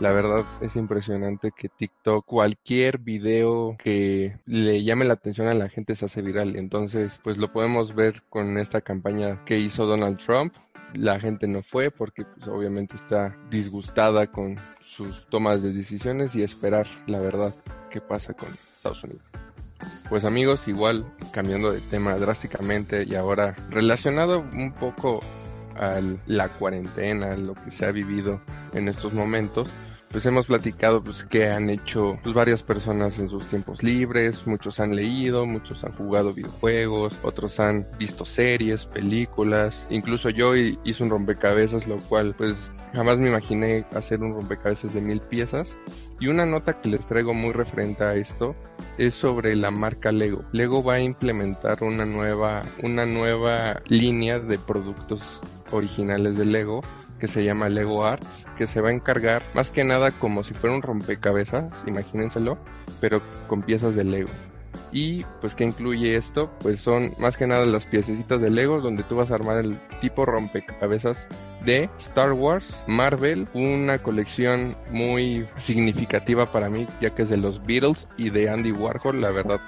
la 0.00 0.12
verdad 0.12 0.44
es 0.60 0.76
impresionante 0.76 1.52
que 1.56 1.68
TikTok, 1.68 2.26
cualquier 2.26 2.98
video 2.98 3.76
que 3.78 4.36
le 4.44 4.84
llame 4.84 5.06
la 5.06 5.14
atención 5.14 5.48
a 5.48 5.54
la 5.54 5.68
gente 5.68 5.94
se 5.96 6.04
hace 6.04 6.20
viral. 6.22 6.56
Entonces, 6.56 7.18
pues 7.24 7.38
lo 7.38 7.52
podemos 7.52 7.94
ver 7.94 8.22
con 8.28 8.58
esta 8.58 8.82
campaña 8.82 9.42
que 9.44 9.58
hizo 9.58 9.86
Donald 9.86 10.18
Trump. 10.18 10.54
La 10.94 11.18
gente 11.18 11.46
no 11.48 11.62
fue 11.62 11.90
porque 11.90 12.24
pues, 12.24 12.46
obviamente 12.48 12.96
está 12.96 13.36
disgustada 13.50 14.26
con 14.26 14.56
sus 14.84 15.26
tomas 15.28 15.62
de 15.62 15.72
decisiones 15.72 16.34
y 16.36 16.42
esperar 16.42 16.86
la 17.06 17.18
verdad 17.18 17.54
qué 17.90 18.00
pasa 18.00 18.34
con 18.34 18.50
Estados 18.50 19.02
Unidos. 19.04 19.22
Pues 20.08 20.24
amigos, 20.24 20.68
igual 20.68 21.06
cambiando 21.32 21.72
de 21.72 21.80
tema 21.80 22.16
drásticamente 22.16 23.04
y 23.04 23.14
ahora 23.14 23.56
relacionado 23.70 24.40
un 24.40 24.72
poco 24.72 25.20
a 25.74 26.00
la 26.26 26.48
cuarentena, 26.48 27.36
lo 27.36 27.54
que 27.54 27.70
se 27.70 27.84
ha 27.84 27.92
vivido 27.92 28.40
en 28.72 28.88
estos 28.88 29.12
momentos, 29.12 29.68
pues 30.16 30.24
hemos 30.24 30.46
platicado 30.46 31.04
pues 31.04 31.24
que 31.24 31.46
han 31.50 31.68
hecho 31.68 32.18
pues, 32.22 32.34
varias 32.34 32.62
personas 32.62 33.18
en 33.18 33.28
sus 33.28 33.44
tiempos 33.48 33.82
libres, 33.82 34.46
muchos 34.46 34.80
han 34.80 34.96
leído, 34.96 35.44
muchos 35.44 35.84
han 35.84 35.92
jugado 35.92 36.32
videojuegos, 36.32 37.12
otros 37.22 37.60
han 37.60 37.86
visto 37.98 38.24
series, 38.24 38.86
películas, 38.86 39.86
incluso 39.90 40.30
yo 40.30 40.56
hice 40.56 41.02
un 41.02 41.10
rompecabezas, 41.10 41.86
lo 41.86 41.98
cual 41.98 42.34
pues 42.34 42.56
jamás 42.94 43.18
me 43.18 43.28
imaginé 43.28 43.84
hacer 43.92 44.22
un 44.22 44.32
rompecabezas 44.32 44.94
de 44.94 45.02
mil 45.02 45.20
piezas. 45.20 45.76
Y 46.18 46.28
una 46.28 46.46
nota 46.46 46.80
que 46.80 46.88
les 46.88 47.04
traigo 47.04 47.34
muy 47.34 47.52
referente 47.52 48.02
a 48.02 48.14
esto 48.14 48.56
es 48.96 49.12
sobre 49.12 49.54
la 49.54 49.70
marca 49.70 50.12
Lego. 50.12 50.46
Lego 50.50 50.82
va 50.82 50.94
a 50.94 51.00
implementar 51.00 51.84
una 51.84 52.06
nueva, 52.06 52.64
una 52.82 53.04
nueva 53.04 53.82
línea 53.88 54.38
de 54.38 54.56
productos 54.56 55.20
originales 55.72 56.38
de 56.38 56.46
Lego 56.46 56.80
que 57.18 57.28
se 57.28 57.44
llama 57.44 57.68
Lego 57.68 58.04
Arts, 58.04 58.46
que 58.56 58.66
se 58.66 58.80
va 58.80 58.90
a 58.90 58.92
encargar 58.92 59.42
más 59.54 59.70
que 59.70 59.84
nada 59.84 60.10
como 60.10 60.44
si 60.44 60.54
fuera 60.54 60.74
un 60.74 60.82
rompecabezas, 60.82 61.72
imagínenselo, 61.86 62.58
pero 63.00 63.20
con 63.48 63.62
piezas 63.62 63.94
de 63.94 64.04
Lego. 64.04 64.30
Y 64.92 65.24
pues 65.40 65.54
¿qué 65.54 65.64
incluye 65.64 66.16
esto? 66.16 66.50
Pues 66.60 66.80
son 66.80 67.12
más 67.18 67.36
que 67.36 67.46
nada 67.46 67.66
las 67.66 67.86
piececitas 67.86 68.40
de 68.40 68.50
Lego 68.50 68.80
donde 68.80 69.02
tú 69.02 69.16
vas 69.16 69.30
a 69.30 69.34
armar 69.34 69.58
el 69.58 69.78
tipo 70.00 70.24
rompecabezas 70.24 71.26
de 71.64 71.90
Star 71.98 72.32
Wars, 72.32 72.66
Marvel, 72.86 73.48
una 73.52 74.02
colección 74.02 74.76
muy 74.90 75.46
significativa 75.58 76.52
para 76.52 76.70
mí 76.70 76.86
ya 77.00 77.10
que 77.10 77.22
es 77.22 77.28
de 77.28 77.36
los 77.36 77.64
Beatles 77.66 78.06
y 78.16 78.30
de 78.30 78.48
Andy 78.48 78.72
Warhol, 78.72 79.20
la 79.20 79.30
verdad 79.30 79.60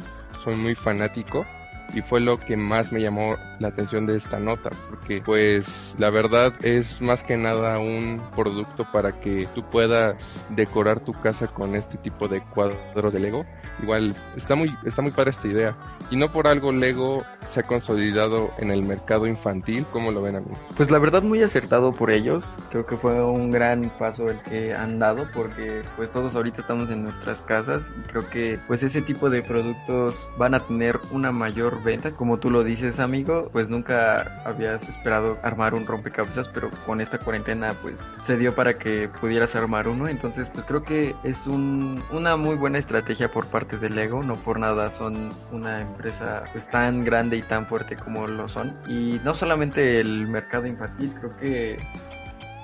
soy 0.44 0.54
muy 0.54 0.74
fanático 0.74 1.44
y 1.94 2.02
fue 2.02 2.20
lo 2.20 2.38
que 2.38 2.56
más 2.56 2.92
me 2.92 3.00
llamó 3.00 3.36
la 3.58 3.68
atención 3.68 4.06
de 4.06 4.16
esta 4.16 4.38
nota 4.38 4.70
porque 4.88 5.22
pues 5.24 5.66
la 5.98 6.10
verdad 6.10 6.52
es 6.62 7.00
más 7.00 7.24
que 7.24 7.36
nada 7.36 7.78
un 7.78 8.22
producto 8.36 8.86
para 8.92 9.20
que 9.20 9.48
tú 9.54 9.62
puedas 9.64 10.16
decorar 10.50 11.00
tu 11.00 11.12
casa 11.20 11.46
con 11.48 11.74
este 11.74 11.98
tipo 11.98 12.28
de 12.28 12.40
cuadros 12.40 13.12
de 13.12 13.20
Lego. 13.20 13.44
Igual 13.82 14.14
está 14.36 14.54
muy 14.54 14.74
está 14.84 15.02
muy 15.02 15.10
padre 15.10 15.30
esta 15.30 15.48
idea. 15.48 15.76
Y 16.10 16.16
no 16.16 16.32
por 16.32 16.46
algo 16.46 16.72
Lego 16.72 17.24
se 17.46 17.60
ha 17.60 17.62
consolidado 17.64 18.50
en 18.58 18.70
el 18.70 18.82
mercado 18.82 19.26
infantil 19.26 19.84
como 19.92 20.10
lo 20.10 20.22
ven 20.22 20.36
a 20.36 20.40
mí 20.40 20.46
pues 20.76 20.90
la 20.90 20.98
verdad 20.98 21.22
muy 21.22 21.42
acertado 21.42 21.92
por 21.92 22.10
ellos. 22.10 22.54
Creo 22.70 22.86
que 22.86 22.96
fue 22.96 23.22
un 23.24 23.50
gran 23.50 23.90
paso 23.98 24.30
el 24.30 24.40
que 24.42 24.74
han 24.74 24.98
dado 24.98 25.26
porque 25.34 25.82
pues 25.96 26.10
todos 26.12 26.34
ahorita 26.34 26.60
estamos 26.60 26.90
en 26.90 27.02
nuestras 27.02 27.42
casas. 27.42 27.90
Y 27.98 28.08
creo 28.08 28.28
que 28.30 28.58
pues 28.66 28.82
ese 28.82 29.02
tipo 29.02 29.30
de 29.30 29.42
productos 29.42 30.30
van 30.38 30.54
a 30.54 30.60
tener 30.60 30.98
una 31.10 31.32
mayor 31.32 31.77
venta. 31.84 32.10
Como 32.12 32.38
tú 32.38 32.50
lo 32.50 32.64
dices, 32.64 32.98
amigo, 32.98 33.48
pues 33.52 33.68
nunca 33.68 34.42
habías 34.44 34.86
esperado 34.88 35.38
armar 35.42 35.74
un 35.74 35.86
rompecabezas, 35.86 36.48
pero 36.48 36.70
con 36.86 37.00
esta 37.00 37.18
cuarentena 37.18 37.74
pues 37.82 37.94
se 38.22 38.36
dio 38.36 38.54
para 38.54 38.78
que 38.78 39.08
pudieras 39.20 39.54
armar 39.56 39.88
uno. 39.88 40.08
Entonces 40.08 40.48
pues 40.52 40.64
creo 40.66 40.82
que 40.82 41.14
es 41.24 41.46
un, 41.46 42.02
una 42.10 42.36
muy 42.36 42.56
buena 42.56 42.78
estrategia 42.78 43.30
por 43.30 43.46
parte 43.46 43.78
de 43.78 43.90
Lego. 43.90 44.22
No 44.22 44.36
por 44.36 44.58
nada 44.58 44.92
son 44.92 45.32
una 45.52 45.80
empresa 45.80 46.44
pues 46.52 46.68
tan 46.70 47.04
grande 47.04 47.36
y 47.36 47.42
tan 47.42 47.66
fuerte 47.66 47.96
como 47.96 48.26
lo 48.26 48.48
son. 48.48 48.76
Y 48.86 49.20
no 49.24 49.34
solamente 49.34 50.00
el 50.00 50.28
mercado 50.28 50.66
infantil, 50.66 51.12
creo 51.18 51.36
que 51.36 51.78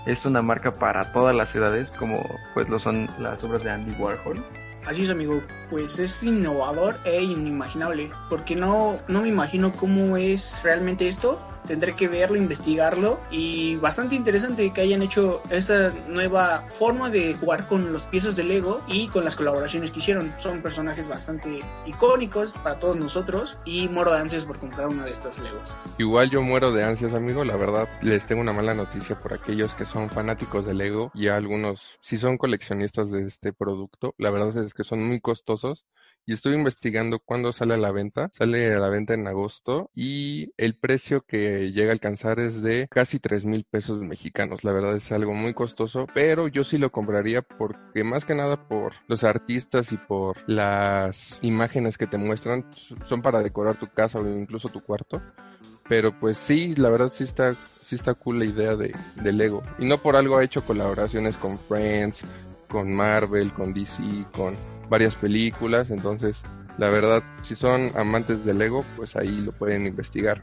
es 0.06 0.24
una 0.26 0.42
marca 0.42 0.72
para 0.72 1.12
todas 1.12 1.34
las 1.34 1.54
edades 1.54 1.90
como 1.92 2.22
pues 2.52 2.68
lo 2.68 2.78
son 2.78 3.08
las 3.18 3.42
obras 3.42 3.64
de 3.64 3.70
Andy 3.70 3.92
Warhol 3.92 4.42
Así 4.86 5.02
es, 5.02 5.10
amigo, 5.10 5.42
pues 5.70 5.98
es 5.98 6.22
innovador 6.22 6.96
e 7.04 7.22
inimaginable, 7.22 8.10
porque 8.28 8.54
no, 8.54 8.98
no 9.08 9.22
me 9.22 9.28
imagino 9.28 9.72
cómo 9.72 10.18
es 10.18 10.60
realmente 10.62 11.08
esto, 11.08 11.40
tendré 11.66 11.94
que 11.94 12.08
verlo, 12.08 12.36
investigarlo 12.36 13.20
y 13.30 13.76
bastante 13.76 14.14
interesante 14.14 14.72
que 14.72 14.80
hayan 14.80 15.02
hecho 15.02 15.42
esta 15.50 15.92
nueva 16.08 16.66
forma 16.78 17.10
de 17.10 17.34
jugar 17.34 17.66
con 17.66 17.92
los 17.92 18.04
piezas 18.04 18.36
de 18.36 18.44
Lego 18.44 18.82
y 18.86 19.08
con 19.08 19.24
las 19.24 19.36
colaboraciones 19.36 19.90
que 19.90 19.98
hicieron. 19.98 20.32
Son 20.38 20.62
personajes 20.62 21.08
bastante 21.08 21.60
icónicos 21.86 22.54
para 22.54 22.78
todos 22.78 22.96
nosotros 22.96 23.56
y 23.64 23.88
muero 23.88 24.12
de 24.12 24.18
ansias 24.18 24.44
por 24.44 24.58
comprar 24.58 24.88
uno 24.88 25.04
de 25.04 25.10
estos 25.10 25.38
Legos. 25.38 25.74
Igual 25.98 26.30
yo 26.30 26.42
muero 26.42 26.72
de 26.72 26.84
ansias, 26.84 27.14
amigo, 27.14 27.44
la 27.44 27.56
verdad 27.56 27.88
les 28.02 28.26
tengo 28.26 28.40
una 28.40 28.52
mala 28.52 28.74
noticia 28.74 29.16
por 29.16 29.34
aquellos 29.34 29.74
que 29.74 29.84
son 29.84 30.10
fanáticos 30.10 30.66
de 30.66 30.74
Lego 30.74 31.10
y 31.14 31.28
algunos 31.28 31.80
si 32.00 32.16
son 32.16 32.38
coleccionistas 32.38 33.10
de 33.10 33.26
este 33.26 33.52
producto, 33.52 34.14
la 34.18 34.30
verdad 34.30 34.56
es 34.64 34.74
que 34.74 34.84
son 34.84 35.06
muy 35.06 35.20
costosos 35.20 35.84
y 36.26 36.32
estuve 36.32 36.54
investigando 36.54 37.18
cuándo 37.18 37.52
sale 37.52 37.74
a 37.74 37.78
la 37.78 37.92
venta. 37.92 38.30
Sale 38.32 38.74
a 38.74 38.78
la 38.78 38.88
venta 38.88 39.14
en 39.14 39.26
agosto 39.26 39.90
y 39.94 40.52
el 40.56 40.76
precio 40.76 41.22
que 41.22 41.72
llega 41.72 41.90
a 41.90 41.92
alcanzar 41.92 42.40
es 42.40 42.62
de 42.62 42.88
casi 42.90 43.18
3 43.18 43.44
mil 43.44 43.64
pesos 43.64 44.00
mexicanos. 44.00 44.64
La 44.64 44.72
verdad 44.72 44.96
es 44.96 45.12
algo 45.12 45.34
muy 45.34 45.54
costoso, 45.54 46.06
pero 46.14 46.48
yo 46.48 46.64
sí 46.64 46.78
lo 46.78 46.90
compraría 46.90 47.42
porque 47.42 48.04
más 48.04 48.24
que 48.24 48.34
nada 48.34 48.68
por 48.68 48.94
los 49.06 49.24
artistas 49.24 49.92
y 49.92 49.96
por 49.96 50.36
las 50.48 51.38
imágenes 51.42 51.98
que 51.98 52.06
te 52.06 52.18
muestran 52.18 52.66
son 53.06 53.22
para 53.22 53.42
decorar 53.42 53.74
tu 53.74 53.88
casa 53.88 54.18
o 54.18 54.28
incluso 54.28 54.68
tu 54.68 54.80
cuarto. 54.80 55.20
Pero 55.88 56.18
pues 56.18 56.38
sí, 56.38 56.74
la 56.76 56.88
verdad 56.88 57.12
sí 57.14 57.24
está, 57.24 57.52
sí 57.52 57.94
está 57.96 58.14
cool 58.14 58.38
la 58.38 58.46
idea 58.46 58.76
de, 58.76 58.94
de 59.22 59.32
Lego. 59.32 59.62
Y 59.78 59.86
no 59.86 59.98
por 59.98 60.16
algo 60.16 60.38
ha 60.38 60.44
hecho 60.44 60.62
colaboraciones 60.62 61.36
con 61.36 61.58
Friends, 61.58 62.22
con 62.68 62.92
Marvel, 62.92 63.52
con 63.52 63.72
DC, 63.72 64.02
con 64.34 64.56
varias 64.88 65.14
películas, 65.14 65.90
entonces 65.90 66.42
la 66.78 66.88
verdad, 66.88 67.22
si 67.44 67.54
son 67.54 67.90
amantes 67.96 68.44
del 68.44 68.58
Lego, 68.58 68.84
pues 68.96 69.14
ahí 69.14 69.40
lo 69.40 69.52
pueden 69.52 69.86
investigar 69.86 70.40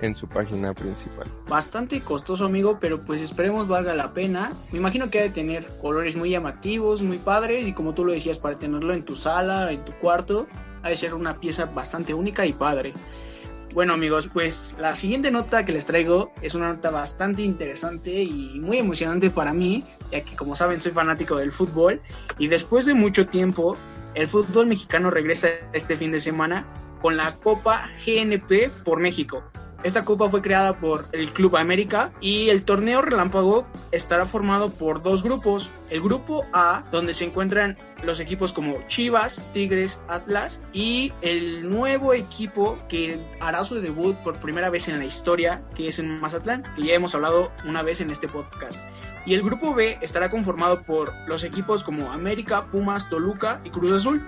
en 0.00 0.14
su 0.14 0.28
página 0.28 0.72
principal. 0.72 1.26
Bastante 1.48 2.00
costoso, 2.00 2.46
amigo, 2.46 2.78
pero 2.80 3.00
pues 3.00 3.20
esperemos 3.20 3.68
valga 3.68 3.94
la 3.94 4.12
pena. 4.12 4.50
Me 4.72 4.78
imagino 4.78 5.10
que 5.10 5.18
ha 5.18 5.22
de 5.22 5.30
tener 5.30 5.66
colores 5.80 6.16
muy 6.16 6.30
llamativos, 6.30 7.02
muy 7.02 7.18
padres, 7.18 7.66
y 7.66 7.72
como 7.72 7.94
tú 7.94 8.04
lo 8.04 8.12
decías, 8.12 8.38
para 8.38 8.58
tenerlo 8.58 8.94
en 8.94 9.04
tu 9.04 9.16
sala, 9.16 9.70
en 9.72 9.84
tu 9.84 9.92
cuarto, 9.94 10.46
ha 10.82 10.88
de 10.88 10.96
ser 10.96 11.14
una 11.14 11.38
pieza 11.38 11.66
bastante 11.66 12.14
única 12.14 12.46
y 12.46 12.52
padre. 12.52 12.94
Bueno 13.74 13.92
amigos, 13.92 14.28
pues 14.32 14.74
la 14.80 14.96
siguiente 14.96 15.30
nota 15.30 15.64
que 15.64 15.72
les 15.72 15.84
traigo 15.84 16.32
es 16.40 16.54
una 16.54 16.72
nota 16.72 16.90
bastante 16.90 17.42
interesante 17.42 18.10
y 18.22 18.58
muy 18.60 18.78
emocionante 18.78 19.30
para 19.30 19.52
mí, 19.52 19.84
ya 20.10 20.22
que 20.22 20.34
como 20.36 20.56
saben 20.56 20.80
soy 20.80 20.92
fanático 20.92 21.36
del 21.36 21.52
fútbol 21.52 22.00
y 22.38 22.48
después 22.48 22.86
de 22.86 22.94
mucho 22.94 23.26
tiempo 23.26 23.76
el 24.14 24.26
fútbol 24.26 24.66
mexicano 24.66 25.10
regresa 25.10 25.48
este 25.72 25.96
fin 25.96 26.12
de 26.12 26.20
semana 26.20 26.66
con 27.02 27.16
la 27.16 27.36
Copa 27.36 27.88
GNP 28.04 28.70
por 28.84 29.00
México. 29.00 29.44
Esta 29.84 30.04
copa 30.04 30.28
fue 30.28 30.42
creada 30.42 30.78
por 30.80 31.06
el 31.12 31.32
Club 31.32 31.56
América 31.56 32.10
y 32.20 32.48
el 32.48 32.64
torneo 32.64 33.00
relámpago 33.00 33.64
estará 33.92 34.26
formado 34.26 34.70
por 34.70 35.02
dos 35.02 35.22
grupos. 35.22 35.70
El 35.88 36.02
grupo 36.02 36.44
A, 36.52 36.82
donde 36.90 37.14
se 37.14 37.26
encuentran 37.26 37.78
los 38.02 38.20
equipos 38.20 38.52
como 38.52 38.86
Chivas, 38.86 39.42
Tigres, 39.52 40.00
Atlas 40.08 40.60
y 40.72 41.12
el 41.22 41.68
nuevo 41.68 42.14
equipo 42.14 42.78
que 42.88 43.18
hará 43.40 43.64
su 43.64 43.76
debut 43.80 44.16
por 44.18 44.40
primera 44.40 44.70
vez 44.70 44.88
en 44.88 44.98
la 44.98 45.04
historia, 45.04 45.62
que 45.74 45.88
es 45.88 45.98
en 45.98 46.20
Mazatlán, 46.20 46.64
que 46.76 46.82
ya 46.82 46.94
hemos 46.94 47.14
hablado 47.14 47.50
una 47.64 47.82
vez 47.82 48.00
en 48.00 48.10
este 48.10 48.28
podcast. 48.28 48.78
Y 49.26 49.34
el 49.34 49.42
grupo 49.42 49.74
B 49.74 49.98
estará 50.00 50.30
conformado 50.30 50.82
por 50.84 51.12
los 51.26 51.44
equipos 51.44 51.84
como 51.84 52.10
América, 52.12 52.64
Pumas, 52.70 53.10
Toluca 53.10 53.60
y 53.64 53.70
Cruz 53.70 53.92
Azul. 53.92 54.26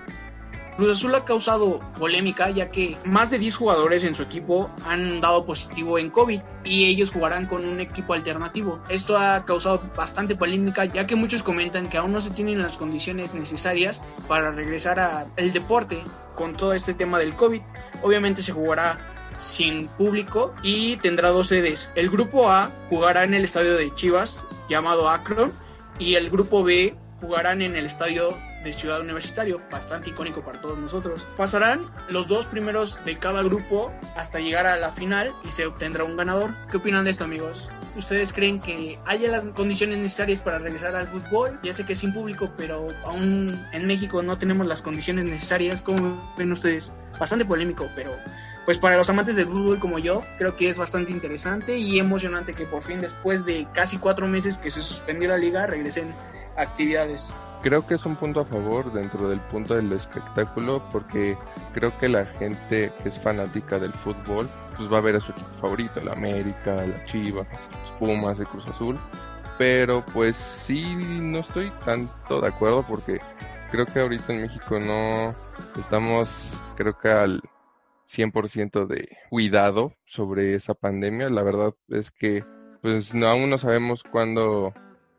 Cruz 0.81 0.97
Azul 0.97 1.13
ha 1.13 1.25
causado 1.25 1.79
polémica 1.99 2.49
ya 2.49 2.71
que 2.71 2.97
más 3.05 3.29
de 3.29 3.37
10 3.37 3.55
jugadores 3.55 4.03
en 4.03 4.15
su 4.15 4.23
equipo 4.23 4.67
han 4.83 5.21
dado 5.21 5.45
positivo 5.45 5.99
en 5.99 6.09
COVID 6.09 6.41
y 6.63 6.87
ellos 6.87 7.11
jugarán 7.11 7.45
con 7.45 7.63
un 7.63 7.79
equipo 7.79 8.15
alternativo. 8.15 8.81
Esto 8.89 9.15
ha 9.15 9.45
causado 9.45 9.79
bastante 9.95 10.35
polémica 10.35 10.85
ya 10.85 11.05
que 11.05 11.15
muchos 11.15 11.43
comentan 11.43 11.87
que 11.87 11.99
aún 11.99 12.11
no 12.11 12.19
se 12.19 12.31
tienen 12.31 12.63
las 12.63 12.77
condiciones 12.77 13.31
necesarias 13.35 14.01
para 14.27 14.49
regresar 14.49 14.99
al 14.99 15.53
deporte 15.53 16.01
con 16.35 16.55
todo 16.55 16.73
este 16.73 16.95
tema 16.95 17.19
del 17.19 17.35
COVID. 17.35 17.61
Obviamente 18.01 18.41
se 18.41 18.51
jugará 18.51 18.97
sin 19.37 19.85
público 19.85 20.51
y 20.63 20.97
tendrá 20.97 21.29
dos 21.29 21.49
sedes. 21.49 21.91
El 21.93 22.09
grupo 22.09 22.49
A 22.49 22.71
jugará 22.89 23.23
en 23.23 23.35
el 23.35 23.43
estadio 23.43 23.75
de 23.75 23.93
Chivas 23.93 24.43
llamado 24.67 25.11
Akron 25.11 25.51
y 25.99 26.15
el 26.15 26.31
grupo 26.31 26.63
B 26.63 26.95
jugarán 27.21 27.61
en 27.61 27.75
el 27.75 27.85
estadio 27.85 28.35
de 28.63 28.73
Ciudad 28.73 29.01
Universitario, 29.01 29.61
bastante 29.71 30.09
icónico 30.09 30.41
para 30.41 30.59
todos 30.61 30.77
nosotros. 30.77 31.25
Pasarán 31.37 31.89
los 32.09 32.27
dos 32.27 32.45
primeros 32.45 33.03
de 33.05 33.17
cada 33.17 33.43
grupo 33.43 33.91
hasta 34.15 34.39
llegar 34.39 34.67
a 34.67 34.77
la 34.77 34.91
final 34.91 35.33
y 35.43 35.49
se 35.49 35.65
obtendrá 35.65 36.03
un 36.03 36.17
ganador. 36.17 36.51
¿Qué 36.69 36.77
opinan 36.77 37.05
de 37.05 37.11
esto, 37.11 37.23
amigos? 37.23 37.67
¿Ustedes 37.95 38.31
creen 38.31 38.61
que 38.61 38.99
haya 39.05 39.29
las 39.29 39.43
condiciones 39.45 39.97
necesarias 39.97 40.39
para 40.39 40.59
regresar 40.59 40.95
al 40.95 41.07
fútbol? 41.07 41.59
Ya 41.63 41.73
sé 41.73 41.85
que 41.85 41.93
es 41.93 41.99
sin 41.99 42.13
público, 42.13 42.51
pero 42.55 42.89
aún 43.03 43.59
en 43.73 43.87
México 43.87 44.23
no 44.23 44.37
tenemos 44.37 44.65
las 44.65 44.81
condiciones 44.81 45.25
necesarias. 45.25 45.81
¿Cómo 45.81 46.33
ven 46.37 46.51
ustedes? 46.51 46.91
Bastante 47.19 47.43
polémico, 47.43 47.89
pero 47.95 48.11
pues 48.65 48.77
para 48.77 48.95
los 48.95 49.09
amantes 49.09 49.35
del 49.35 49.47
fútbol 49.47 49.79
como 49.79 49.99
yo, 49.99 50.23
creo 50.37 50.55
que 50.55 50.69
es 50.69 50.77
bastante 50.77 51.11
interesante 51.11 51.77
y 51.77 51.99
emocionante 51.99 52.53
que 52.53 52.65
por 52.65 52.83
fin 52.83 53.01
después 53.01 53.43
de 53.43 53.67
casi 53.73 53.97
cuatro 53.97 54.27
meses 54.27 54.57
que 54.57 54.69
se 54.69 54.81
suspendió 54.81 55.29
la 55.29 55.37
liga 55.37 55.65
regresen 55.65 56.13
actividades 56.55 57.33
creo 57.61 57.85
que 57.85 57.95
es 57.95 58.05
un 58.05 58.15
punto 58.15 58.41
a 58.41 58.45
favor 58.45 58.91
dentro 58.91 59.29
del 59.29 59.39
punto 59.39 59.75
del 59.75 59.91
espectáculo 59.93 60.81
porque 60.91 61.37
creo 61.73 61.97
que 61.99 62.09
la 62.09 62.25
gente 62.25 62.91
que 63.01 63.09
es 63.09 63.19
fanática 63.19 63.79
del 63.79 63.93
fútbol 63.93 64.49
pues 64.77 64.91
va 64.91 64.97
a 64.97 65.01
ver 65.01 65.15
a 65.15 65.19
su 65.19 65.31
equipo 65.31 65.49
favorito, 65.59 66.01
la 66.01 66.13
América, 66.13 66.85
la 66.85 67.05
Chivas, 67.05 67.47
los 67.49 67.91
Pumas, 67.99 68.39
el 68.39 68.47
Cruz 68.47 68.65
Azul 68.67 68.99
pero 69.57 70.03
pues 70.11 70.35
sí, 70.65 70.81
no 71.21 71.39
estoy 71.39 71.71
tanto 71.85 72.41
de 72.41 72.47
acuerdo 72.47 72.83
porque 72.87 73.19
creo 73.69 73.85
que 73.85 73.99
ahorita 73.99 74.33
en 74.33 74.41
México 74.41 74.79
no 74.79 75.35
estamos, 75.79 76.57
creo 76.75 76.97
que 76.97 77.09
al 77.09 77.41
100% 78.11 78.87
de 78.87 79.17
cuidado 79.29 79.93
sobre 80.05 80.55
esa 80.55 80.73
pandemia. 80.73 81.29
La 81.29 81.43
verdad 81.43 81.73
es 81.89 82.11
que 82.11 82.43
pues 82.81 83.13
no, 83.13 83.27
aún 83.27 83.49
no 83.49 83.57
sabemos 83.57 84.03
cuándo 84.03 84.73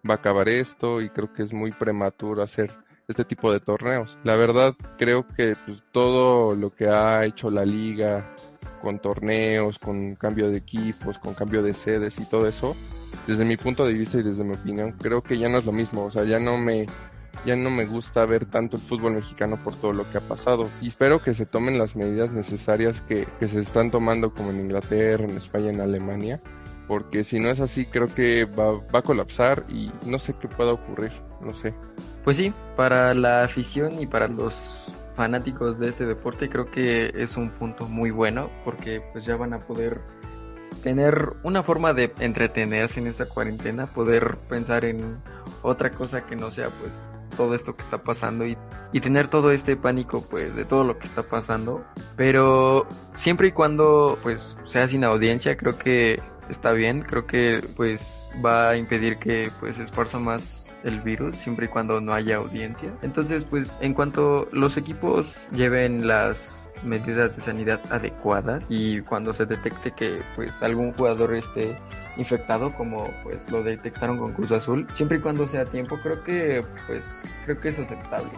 va 0.08 0.14
a 0.14 0.16
acabar 0.16 0.48
esto 0.48 1.00
y 1.00 1.10
creo 1.10 1.32
que 1.32 1.42
es 1.42 1.52
muy 1.52 1.70
prematuro 1.70 2.42
hacer 2.42 2.74
este 3.08 3.24
tipo 3.24 3.52
de 3.52 3.60
torneos. 3.60 4.16
La 4.24 4.36
verdad 4.36 4.74
creo 4.98 5.26
que 5.28 5.54
pues, 5.66 5.82
todo 5.92 6.54
lo 6.56 6.74
que 6.74 6.88
ha 6.88 7.24
hecho 7.24 7.50
la 7.50 7.64
liga 7.64 8.34
con 8.80 8.98
torneos, 8.98 9.78
con 9.78 10.16
cambio 10.16 10.50
de 10.50 10.56
equipos, 10.56 11.18
con 11.18 11.34
cambio 11.34 11.62
de 11.62 11.72
sedes 11.72 12.18
y 12.18 12.28
todo 12.28 12.48
eso, 12.48 12.74
desde 13.26 13.44
mi 13.44 13.56
punto 13.56 13.86
de 13.86 13.94
vista 13.94 14.18
y 14.18 14.22
desde 14.22 14.42
mi 14.42 14.54
opinión, 14.54 14.92
creo 14.92 15.22
que 15.22 15.38
ya 15.38 15.48
no 15.48 15.58
es 15.58 15.64
lo 15.64 15.72
mismo, 15.72 16.04
o 16.04 16.10
sea, 16.10 16.24
ya 16.24 16.40
no 16.40 16.58
me 16.58 16.86
ya 17.46 17.56
no 17.56 17.70
me 17.70 17.86
gusta 17.86 18.24
ver 18.24 18.46
tanto 18.46 18.76
el 18.76 18.82
fútbol 18.82 19.14
mexicano 19.14 19.56
por 19.56 19.74
todo 19.74 19.92
lo 19.92 20.08
que 20.08 20.18
ha 20.18 20.20
pasado. 20.20 20.68
Y 20.80 20.88
espero 20.88 21.20
que 21.20 21.34
se 21.34 21.44
tomen 21.44 21.76
las 21.76 21.96
medidas 21.96 22.30
necesarias 22.30 23.00
que, 23.00 23.26
que 23.40 23.48
se 23.48 23.60
están 23.60 23.90
tomando 23.90 24.32
como 24.32 24.50
en 24.50 24.60
Inglaterra, 24.60 25.24
en 25.24 25.36
España, 25.36 25.70
en 25.70 25.80
Alemania, 25.80 26.40
porque 26.86 27.24
si 27.24 27.40
no 27.40 27.48
es 27.48 27.60
así 27.60 27.86
creo 27.86 28.12
que 28.14 28.44
va, 28.44 28.72
va 28.94 28.98
a 29.00 29.02
colapsar 29.02 29.64
y 29.68 29.90
no 30.06 30.18
sé 30.18 30.34
qué 30.40 30.48
pueda 30.48 30.72
ocurrir, 30.72 31.12
no 31.40 31.52
sé. 31.54 31.74
Pues 32.24 32.36
sí, 32.36 32.52
para 32.76 33.14
la 33.14 33.44
afición 33.44 34.00
y 34.00 34.06
para 34.06 34.28
los 34.28 34.90
fanáticos 35.16 35.78
de 35.78 35.88
este 35.88 36.06
deporte 36.06 36.48
creo 36.48 36.70
que 36.70 37.12
es 37.14 37.36
un 37.36 37.50
punto 37.50 37.86
muy 37.86 38.10
bueno 38.10 38.50
porque 38.64 39.02
pues 39.12 39.24
ya 39.24 39.36
van 39.36 39.52
a 39.52 39.60
poder 39.66 40.00
tener 40.82 41.34
una 41.42 41.62
forma 41.62 41.92
de 41.92 42.12
entretenerse 42.18 43.00
en 43.00 43.06
esta 43.06 43.26
cuarentena, 43.26 43.86
poder 43.86 44.38
pensar 44.48 44.84
en 44.84 45.18
otra 45.62 45.92
cosa 45.92 46.26
que 46.26 46.34
no 46.36 46.50
sea 46.50 46.70
pues 46.80 47.00
todo 47.36 47.54
esto 47.54 47.74
que 47.74 47.82
está 47.82 47.98
pasando 47.98 48.46
y, 48.46 48.58
y, 48.92 49.00
tener 49.00 49.28
todo 49.28 49.52
este 49.52 49.74
pánico 49.74 50.22
pues 50.22 50.54
de 50.54 50.66
todo 50.66 50.84
lo 50.84 50.98
que 50.98 51.06
está 51.06 51.22
pasando 51.22 51.82
pero 52.14 52.86
siempre 53.14 53.48
y 53.48 53.52
cuando 53.52 54.18
pues 54.22 54.54
sea 54.66 54.86
sin 54.86 55.02
audiencia 55.04 55.56
creo 55.56 55.78
que 55.78 56.20
está 56.48 56.72
bien 56.72 57.02
creo 57.02 57.26
que 57.26 57.62
pues 57.76 58.28
va 58.44 58.70
a 58.70 58.76
impedir 58.76 59.18
que 59.18 59.50
pues 59.60 59.78
esparza 59.78 60.18
más 60.18 60.70
el 60.84 61.00
virus 61.00 61.36
siempre 61.36 61.66
y 61.66 61.68
cuando 61.68 62.00
no 62.00 62.12
haya 62.12 62.36
audiencia. 62.36 62.92
Entonces 63.02 63.44
pues 63.44 63.78
en 63.80 63.94
cuanto 63.94 64.48
los 64.52 64.76
equipos 64.76 65.46
lleven 65.52 66.06
las 66.06 66.56
medidas 66.82 67.36
de 67.36 67.42
sanidad 67.42 67.80
adecuadas 67.90 68.64
y 68.68 69.00
cuando 69.02 69.32
se 69.32 69.46
detecte 69.46 69.92
que 69.92 70.20
pues 70.34 70.62
algún 70.62 70.92
jugador 70.92 71.34
esté 71.34 71.78
infectado 72.16 72.72
como 72.74 73.08
pues 73.22 73.48
lo 73.50 73.62
detectaron 73.62 74.18
con 74.18 74.32
Cruz 74.32 74.52
Azul 74.52 74.86
siempre 74.94 75.18
y 75.18 75.20
cuando 75.20 75.46
sea 75.46 75.64
tiempo 75.64 75.96
creo 76.02 76.22
que 76.24 76.64
pues 76.86 77.24
creo 77.44 77.60
que 77.60 77.68
es 77.68 77.78
aceptable 77.78 78.30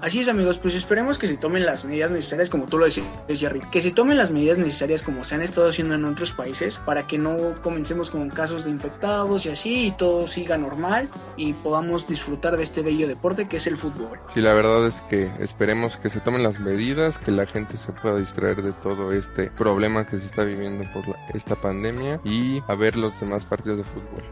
Así 0.00 0.20
es 0.20 0.28
amigos, 0.28 0.58
pues 0.58 0.74
esperemos 0.74 1.18
que 1.18 1.26
se 1.26 1.36
tomen 1.36 1.66
las 1.66 1.84
medidas 1.84 2.10
necesarias 2.10 2.50
como 2.50 2.66
tú 2.66 2.78
lo 2.78 2.84
decías 2.84 3.06
Jerry, 3.28 3.60
que 3.70 3.82
se 3.82 3.90
tomen 3.90 4.16
las 4.16 4.30
medidas 4.30 4.58
necesarias 4.58 5.02
como 5.02 5.24
se 5.24 5.34
han 5.34 5.42
estado 5.42 5.68
haciendo 5.68 5.94
en 5.94 6.04
otros 6.04 6.32
países 6.32 6.78
para 6.78 7.06
que 7.06 7.18
no 7.18 7.60
comencemos 7.62 8.10
con 8.10 8.28
casos 8.30 8.64
de 8.64 8.70
infectados 8.70 9.46
y 9.46 9.50
así 9.50 9.86
y 9.86 9.90
todo 9.92 10.26
siga 10.26 10.56
normal 10.56 11.08
y 11.36 11.52
podamos 11.54 12.06
disfrutar 12.06 12.56
de 12.56 12.62
este 12.62 12.82
bello 12.82 13.08
deporte 13.08 13.48
que 13.48 13.56
es 13.56 13.66
el 13.66 13.76
fútbol. 13.76 14.18
Sí, 14.34 14.40
la 14.40 14.54
verdad 14.54 14.86
es 14.86 15.00
que 15.02 15.30
esperemos 15.38 15.96
que 15.96 16.10
se 16.10 16.20
tomen 16.20 16.42
las 16.42 16.60
medidas, 16.60 17.18
que 17.18 17.30
la 17.30 17.46
gente 17.46 17.76
se 17.76 17.92
pueda 17.92 18.16
distraer 18.18 18.62
de 18.62 18.72
todo 18.72 19.12
este 19.12 19.50
problema 19.50 20.06
que 20.06 20.18
se 20.18 20.26
está 20.26 20.44
viviendo 20.44 20.84
por 20.92 21.08
la, 21.08 21.16
esta 21.34 21.56
pandemia 21.56 22.20
y 22.24 22.62
a 22.68 22.74
ver 22.74 22.96
los 22.96 23.18
demás 23.20 23.44
partidos 23.44 23.78
de 23.78 23.84
fútbol. 23.84 24.24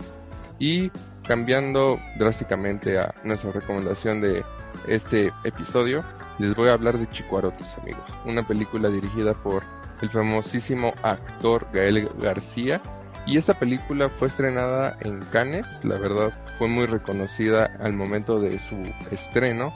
Y 0.58 0.90
cambiando 1.26 1.98
drásticamente 2.16 2.98
a 2.98 3.14
nuestra 3.24 3.52
recomendación 3.52 4.20
de 4.20 4.44
este 4.88 5.32
episodio, 5.44 6.04
les 6.38 6.54
voy 6.54 6.68
a 6.68 6.74
hablar 6.74 6.98
de 6.98 7.08
Chicuarotes, 7.10 7.66
amigos. 7.80 8.04
Una 8.24 8.46
película 8.46 8.88
dirigida 8.88 9.34
por 9.34 9.62
el 10.02 10.10
famosísimo 10.10 10.92
actor 11.02 11.66
Gael 11.72 12.08
García. 12.20 12.80
Y 13.26 13.38
esta 13.38 13.54
película 13.54 14.10
fue 14.10 14.28
estrenada 14.28 14.98
en 15.00 15.20
Cannes, 15.32 15.66
la 15.82 15.96
verdad 15.96 16.32
fue 16.58 16.68
muy 16.68 16.84
reconocida 16.84 17.70
al 17.80 17.94
momento 17.94 18.38
de 18.38 18.58
su 18.58 18.76
estreno. 19.10 19.72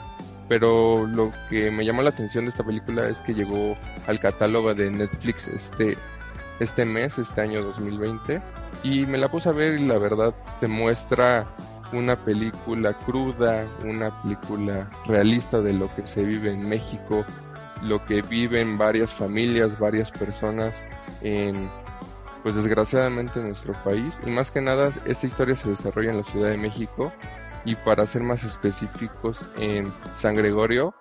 Pero 0.49 1.07
lo 1.07 1.33
que 1.51 1.71
me 1.71 1.85
llamó 1.85 2.03
la 2.03 2.11
atención 2.11 2.45
de 2.45 2.51
esta 2.51 2.65
película 2.65 3.09
es 3.09 3.21
que 3.21 3.35
llegó 3.35 3.77
al 4.07 4.19
catálogo 4.19 4.75
de 4.75 4.91
Netflix 4.91 5.47
este, 5.49 5.97
este 6.59 6.85
mes, 6.85 7.19
este 7.19 7.41
año 7.41 7.63
2020. 7.63 8.41
Y 8.83 9.07
me 9.07 9.19
la 9.19 9.31
puse 9.31 9.49
a 9.49 9.53
ver 9.53 9.79
y 9.79 9.87
la 9.87 9.99
verdad 9.99 10.35
te 10.61 10.69
muestra 10.69 11.47
una 11.93 12.23
película 12.23 12.93
cruda, 12.93 13.67
una 13.85 14.23
película 14.23 14.91
realista 15.07 15.61
de 15.61 15.73
lo 15.73 15.95
que 15.95 16.07
se 16.07 16.23
vive 16.23 16.53
en 16.53 16.69
México, 16.69 17.25
lo 17.83 18.05
que 18.05 18.23
viven 18.23 18.79
varias 18.79 19.13
familias, 19.13 19.79
varias 19.79 20.11
personas 20.11 20.75
en, 21.23 21.71
pues 22.43 22.55
desgraciadamente 22.55 23.41
en 23.41 23.49
nuestro 23.49 23.73
país. 23.85 24.21
Y 24.27 24.31
más 24.31 24.51
que 24.51 24.61
nada, 24.61 24.93
esta 25.07 25.27
historia 25.27 25.57
se 25.57 25.71
desarrolla 25.71 26.11
en 26.11 26.19
la 26.19 26.25
Ciudad 26.25 26.51
de 26.51 26.59
México 26.59 27.13
y 27.65 27.75
para 27.75 28.07
ser 28.07 28.23
más 28.23 28.45
específicos 28.45 29.39
en 29.59 29.93
San 30.17 30.35
Gregorio, 30.35 30.95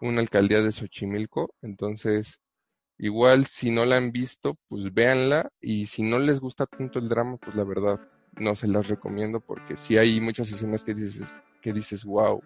una 0.00 0.20
alcaldía 0.20 0.62
de 0.62 0.72
Xochimilco. 0.72 1.54
Entonces, 1.62 2.39
igual 3.00 3.46
si 3.46 3.70
no 3.70 3.86
la 3.86 3.96
han 3.96 4.12
visto, 4.12 4.58
pues 4.68 4.92
véanla 4.92 5.50
y 5.60 5.86
si 5.86 6.02
no 6.02 6.18
les 6.18 6.38
gusta 6.38 6.66
tanto 6.66 6.98
el 6.98 7.08
drama, 7.08 7.38
pues 7.38 7.56
la 7.56 7.64
verdad 7.64 7.98
no 8.36 8.54
se 8.54 8.68
las 8.68 8.88
recomiendo 8.88 9.40
porque 9.40 9.76
si 9.76 9.96
hay 9.96 10.20
muchas 10.20 10.52
escenas 10.52 10.84
que 10.84 10.94
dices, 10.94 11.26
que 11.62 11.72
dices, 11.72 12.04
wow, 12.04 12.42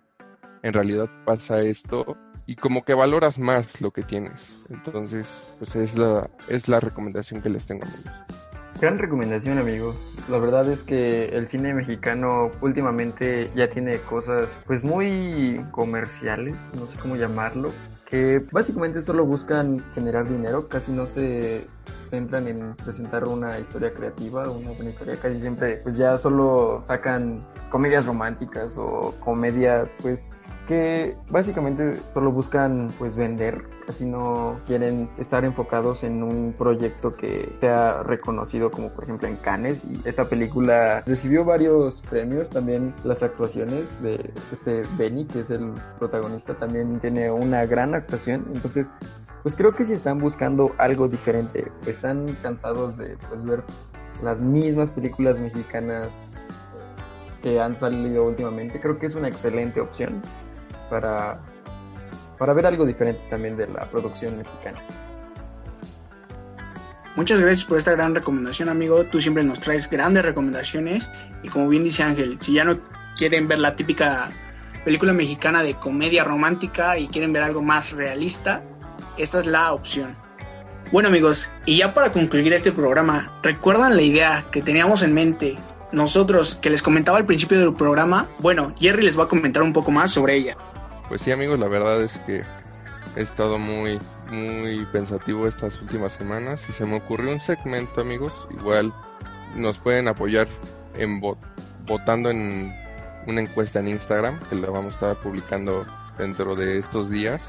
en 0.62 0.72
realidad 0.72 1.10
pasa 1.24 1.58
esto 1.58 2.16
y 2.46 2.54
como 2.54 2.84
que 2.84 2.94
valoras 2.94 3.38
más 3.38 3.80
lo 3.80 3.90
que 3.90 4.02
tienes. 4.02 4.66
Entonces, 4.70 5.26
pues 5.58 5.74
es 5.74 5.98
la, 5.98 6.30
es 6.48 6.68
la 6.68 6.78
recomendación 6.78 7.42
que 7.42 7.48
les 7.48 7.66
tengo, 7.66 7.84
amigos. 7.84 8.12
Gran 8.80 8.98
recomendación, 8.98 9.58
amigo. 9.58 9.94
La 10.28 10.38
verdad 10.38 10.70
es 10.70 10.82
que 10.82 11.26
el 11.26 11.48
cine 11.48 11.74
mexicano 11.74 12.50
últimamente 12.60 13.50
ya 13.54 13.70
tiene 13.70 13.98
cosas 13.98 14.62
pues 14.66 14.84
muy 14.84 15.64
comerciales, 15.70 16.56
no 16.74 16.86
sé 16.86 16.98
cómo 16.98 17.16
llamarlo, 17.16 17.72
que 18.08 18.44
básicamente 18.50 19.02
solo 19.02 19.24
buscan 19.24 19.84
generar 19.94 20.28
dinero, 20.28 20.68
casi 20.68 20.92
no 20.92 21.06
se 21.06 21.66
centran 22.00 22.46
en 22.48 22.74
presentar 22.76 23.26
una 23.26 23.58
historia 23.58 23.92
creativa, 23.92 24.48
una 24.48 24.70
buena 24.70 24.90
historia, 24.90 25.16
casi 25.20 25.40
siempre 25.40 25.78
pues 25.78 25.96
ya 25.96 26.18
solo 26.18 26.82
sacan 26.86 27.44
comedias 27.70 28.06
románticas 28.06 28.78
o 28.78 29.14
comedias 29.20 29.96
pues 30.00 30.46
que 30.68 31.16
básicamente 31.28 32.00
solo 32.14 32.32
buscan 32.32 32.92
pues 32.98 33.16
vender, 33.16 33.64
casi 33.86 34.06
no 34.06 34.60
quieren 34.66 35.10
estar 35.18 35.44
enfocados 35.44 36.04
en 36.04 36.22
un 36.22 36.54
proyecto 36.56 37.16
que 37.16 37.52
sea 37.60 38.02
reconocido 38.02 38.70
como 38.70 38.90
por 38.90 39.04
ejemplo 39.04 39.28
en 39.28 39.36
Cannes. 39.36 39.82
Y 39.84 40.08
esta 40.08 40.24
película 40.24 41.02
recibió 41.06 41.44
varios 41.44 42.00
premios, 42.02 42.48
también 42.48 42.94
las 43.04 43.22
actuaciones 43.22 44.00
de 44.02 44.32
este 44.52 44.84
Benny 44.96 45.24
que 45.26 45.40
es 45.40 45.50
el 45.50 45.72
protagonista 45.98 46.54
también 46.54 47.00
tiene 47.00 47.30
una 47.30 47.66
gran 47.66 47.94
actuación, 47.94 48.46
entonces 48.54 48.88
pues 49.44 49.54
creo 49.54 49.76
que 49.76 49.84
si 49.84 49.92
están 49.92 50.18
buscando 50.18 50.74
algo 50.78 51.06
diferente, 51.06 51.70
están 51.86 52.34
cansados 52.42 52.96
de 52.96 53.18
pues 53.28 53.44
ver 53.44 53.62
las 54.22 54.38
mismas 54.38 54.88
películas 54.88 55.38
mexicanas 55.38 56.40
que 57.42 57.60
han 57.60 57.78
salido 57.78 58.24
últimamente, 58.24 58.80
creo 58.80 58.98
que 58.98 59.04
es 59.04 59.14
una 59.14 59.28
excelente 59.28 59.82
opción 59.82 60.22
para, 60.88 61.38
para 62.38 62.54
ver 62.54 62.64
algo 62.64 62.86
diferente 62.86 63.20
también 63.28 63.58
de 63.58 63.66
la 63.66 63.84
producción 63.84 64.38
mexicana. 64.38 64.78
Muchas 67.14 67.38
gracias 67.38 67.66
por 67.66 67.76
esta 67.76 67.90
gran 67.92 68.14
recomendación, 68.14 68.70
amigo. 68.70 69.04
Tú 69.04 69.20
siempre 69.20 69.44
nos 69.44 69.60
traes 69.60 69.90
grandes 69.90 70.24
recomendaciones. 70.24 71.10
Y 71.42 71.48
como 71.48 71.68
bien 71.68 71.84
dice 71.84 72.02
Ángel, 72.02 72.38
si 72.40 72.54
ya 72.54 72.64
no 72.64 72.80
quieren 73.16 73.46
ver 73.46 73.58
la 73.58 73.76
típica 73.76 74.30
película 74.84 75.12
mexicana 75.12 75.62
de 75.62 75.74
comedia 75.74 76.24
romántica 76.24 76.98
y 76.98 77.08
quieren 77.08 77.32
ver 77.32 77.42
algo 77.42 77.62
más 77.62 77.92
realista, 77.92 78.62
esta 79.18 79.38
es 79.38 79.46
la 79.46 79.72
opción. 79.72 80.16
Bueno 80.92 81.08
amigos, 81.08 81.48
y 81.66 81.78
ya 81.78 81.94
para 81.94 82.12
concluir 82.12 82.52
este 82.52 82.70
programa, 82.70 83.30
¿recuerdan 83.42 83.96
la 83.96 84.02
idea 84.02 84.46
que 84.50 84.62
teníamos 84.62 85.02
en 85.02 85.14
mente 85.14 85.56
nosotros 85.92 86.54
que 86.56 86.70
les 86.70 86.82
comentaba 86.82 87.18
al 87.18 87.26
principio 87.26 87.58
del 87.58 87.74
programa? 87.74 88.28
Bueno, 88.38 88.72
Jerry 88.78 89.02
les 89.02 89.18
va 89.18 89.24
a 89.24 89.28
comentar 89.28 89.62
un 89.62 89.72
poco 89.72 89.90
más 89.90 90.12
sobre 90.12 90.36
ella. 90.36 90.56
Pues 91.08 91.22
sí 91.22 91.32
amigos, 91.32 91.58
la 91.58 91.68
verdad 91.68 92.02
es 92.02 92.16
que 92.26 92.42
he 93.16 93.22
estado 93.22 93.58
muy, 93.58 93.98
muy 94.30 94.84
pensativo 94.92 95.46
estas 95.46 95.80
últimas 95.80 96.12
semanas 96.12 96.62
y 96.68 96.72
se 96.72 96.84
me 96.84 96.96
ocurrió 96.96 97.32
un 97.32 97.40
segmento 97.40 98.00
amigos, 98.00 98.32
igual 98.50 98.92
nos 99.54 99.78
pueden 99.78 100.08
apoyar 100.08 100.48
en 100.96 101.20
votando 101.86 102.30
en 102.30 102.74
una 103.26 103.40
encuesta 103.40 103.80
en 103.80 103.88
Instagram 103.88 104.38
que 104.48 104.56
la 104.56 104.70
vamos 104.70 104.92
a 104.92 104.94
estar 104.94 105.16
publicando 105.16 105.86
dentro 106.18 106.54
de 106.54 106.78
estos 106.78 107.10
días 107.10 107.40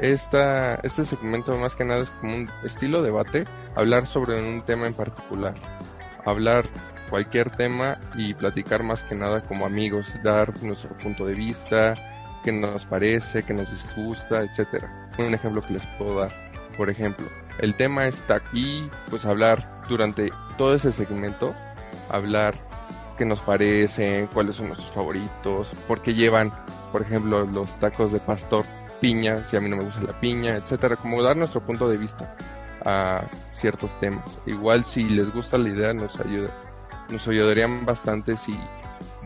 esta, 0.00 0.76
este 0.76 1.04
segmento 1.04 1.56
más 1.56 1.74
que 1.74 1.84
nada 1.84 2.02
es 2.02 2.10
como 2.10 2.34
un 2.34 2.50
estilo 2.64 3.02
debate, 3.02 3.44
hablar 3.76 4.06
sobre 4.06 4.40
un 4.40 4.62
tema 4.62 4.86
en 4.86 4.94
particular. 4.94 5.54
hablar 6.24 6.68
cualquier 7.08 7.50
tema 7.50 7.98
y 8.14 8.34
platicar 8.34 8.82
más 8.82 9.02
que 9.02 9.14
nada 9.14 9.42
como 9.42 9.66
amigos, 9.66 10.06
dar 10.22 10.62
nuestro 10.62 10.96
punto 10.98 11.26
de 11.26 11.34
vista, 11.34 11.96
qué 12.44 12.52
nos 12.52 12.84
parece, 12.86 13.42
qué 13.42 13.52
nos 13.52 13.70
disgusta, 13.70 14.42
etcétera. 14.42 15.10
Un 15.18 15.34
ejemplo 15.34 15.62
que 15.62 15.74
les 15.74 15.86
puedo 15.98 16.20
dar, 16.20 16.30
por 16.76 16.88
ejemplo, 16.88 17.26
el 17.58 17.74
tema 17.74 18.06
está 18.06 18.36
aquí, 18.36 18.88
pues 19.08 19.24
hablar 19.24 19.82
durante 19.88 20.30
todo 20.56 20.74
ese 20.74 20.92
segmento, 20.92 21.54
hablar 22.08 22.54
qué 23.18 23.24
nos 23.24 23.40
parecen, 23.40 24.28
cuáles 24.28 24.56
son 24.56 24.68
nuestros 24.68 24.92
favoritos, 24.92 25.68
por 25.88 26.00
qué 26.02 26.14
llevan, 26.14 26.52
por 26.92 27.02
ejemplo, 27.02 27.44
los 27.44 27.78
tacos 27.80 28.12
de 28.12 28.20
pastor 28.20 28.64
piña, 29.00 29.44
si 29.46 29.56
a 29.56 29.60
mí 29.60 29.68
no 29.68 29.76
me 29.76 29.84
gusta 29.84 30.02
la 30.02 30.18
piña, 30.20 30.56
etcétera, 30.56 30.96
como 30.96 31.22
dar 31.22 31.36
nuestro 31.36 31.60
punto 31.60 31.88
de 31.88 31.96
vista 31.96 32.36
a 32.84 33.24
ciertos 33.54 33.98
temas. 34.00 34.40
Igual 34.46 34.84
si 34.84 35.04
les 35.08 35.32
gusta 35.32 35.58
la 35.58 35.68
idea 35.68 35.92
nos 35.92 36.18
ayuda, 36.20 36.50
nos 37.10 37.26
ayudarían 37.26 37.84
bastante 37.84 38.36
si 38.36 38.56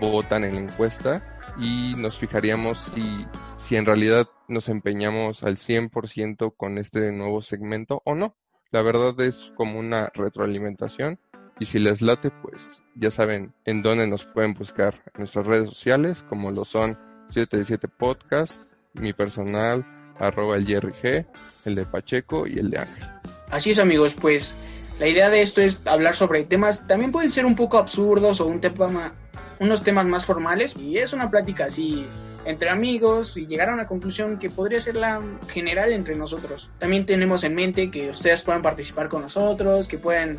votan 0.01 0.45
en 0.45 0.55
la 0.55 0.61
encuesta 0.63 1.23
y 1.59 1.95
nos 1.97 2.19
fijaríamos 2.19 2.79
si, 2.95 3.27
si 3.59 3.77
en 3.77 3.87
realidad 3.87 4.29
nos 4.49 4.69
empeñamos 4.69 5.43
al 5.43 5.57
100% 5.57 6.55
con 6.57 6.79
este 6.79 7.13
nuevo 7.13 7.43
segmento 7.43 8.03
o 8.05 8.15
no. 8.15 8.37
La 8.71 8.83
verdad 8.83 9.19
es 9.21 9.53
como 9.57 9.79
una 9.79 10.11
retroalimentación 10.15 11.19
y 11.61 11.67
si 11.67 11.79
les 11.79 12.03
late 12.03 12.31
pues 12.31 12.83
ya 12.97 13.11
saben 13.11 13.55
en 13.65 13.83
dónde 13.83 14.07
nos 14.09 14.25
pueden 14.25 14.55
buscar 14.55 14.95
en 15.15 15.21
nuestras 15.21 15.47
redes 15.47 15.69
sociales 15.69 16.25
como 16.29 16.51
lo 16.51 16.65
son 16.65 16.99
77 17.31 17.89
Podcast, 17.89 18.55
mi 18.95 19.13
personal 19.13 19.85
arroba 20.19 20.57
el 20.57 20.67
Jerry 20.67 21.27
el 21.65 21.75
de 21.75 21.85
Pacheco 21.85 22.47
y 22.47 22.59
el 22.59 22.71
de 22.71 22.79
Ángel. 22.79 23.09
Así 23.51 23.71
es 23.71 23.79
amigos, 23.79 24.15
pues 24.15 24.55
la 24.99 25.09
idea 25.09 25.29
de 25.31 25.43
esto 25.43 25.61
es 25.61 25.83
hablar 25.87 26.15
sobre 26.15 26.45
temas, 26.45 26.87
también 26.87 27.13
pueden 27.13 27.31
ser 27.31 27.47
un 27.47 27.57
poco 27.57 27.79
absurdos 27.79 28.41
o 28.41 28.47
un 28.47 28.61
tema, 28.61 29.13
unos 29.59 29.83
temas 29.83 30.07
más 30.07 30.25
formales 30.25 30.77
y 30.77 30.99
es 30.99 31.13
una 31.13 31.31
plática 31.31 31.67
así 31.67 32.07
entre 32.45 32.69
amigos 32.69 33.37
y 33.37 33.47
llegar 33.47 33.71
a 33.71 33.75
una 33.75 33.87
conclusión 33.87 34.39
que 34.39 34.51
podría 34.51 34.81
ser 34.81 34.97
la 34.97 35.21
general 35.49 35.93
entre 35.93 36.15
nosotros. 36.15 36.71
También 36.79 37.07
tenemos 37.07 37.43
en 37.45 37.55
mente 37.55 37.91
que 37.91 38.11
ustedes 38.11 38.43
puedan 38.43 38.63
participar 38.63 39.09
con 39.09 39.23
nosotros, 39.23 39.89
que 39.89 39.99
puedan 39.99 40.39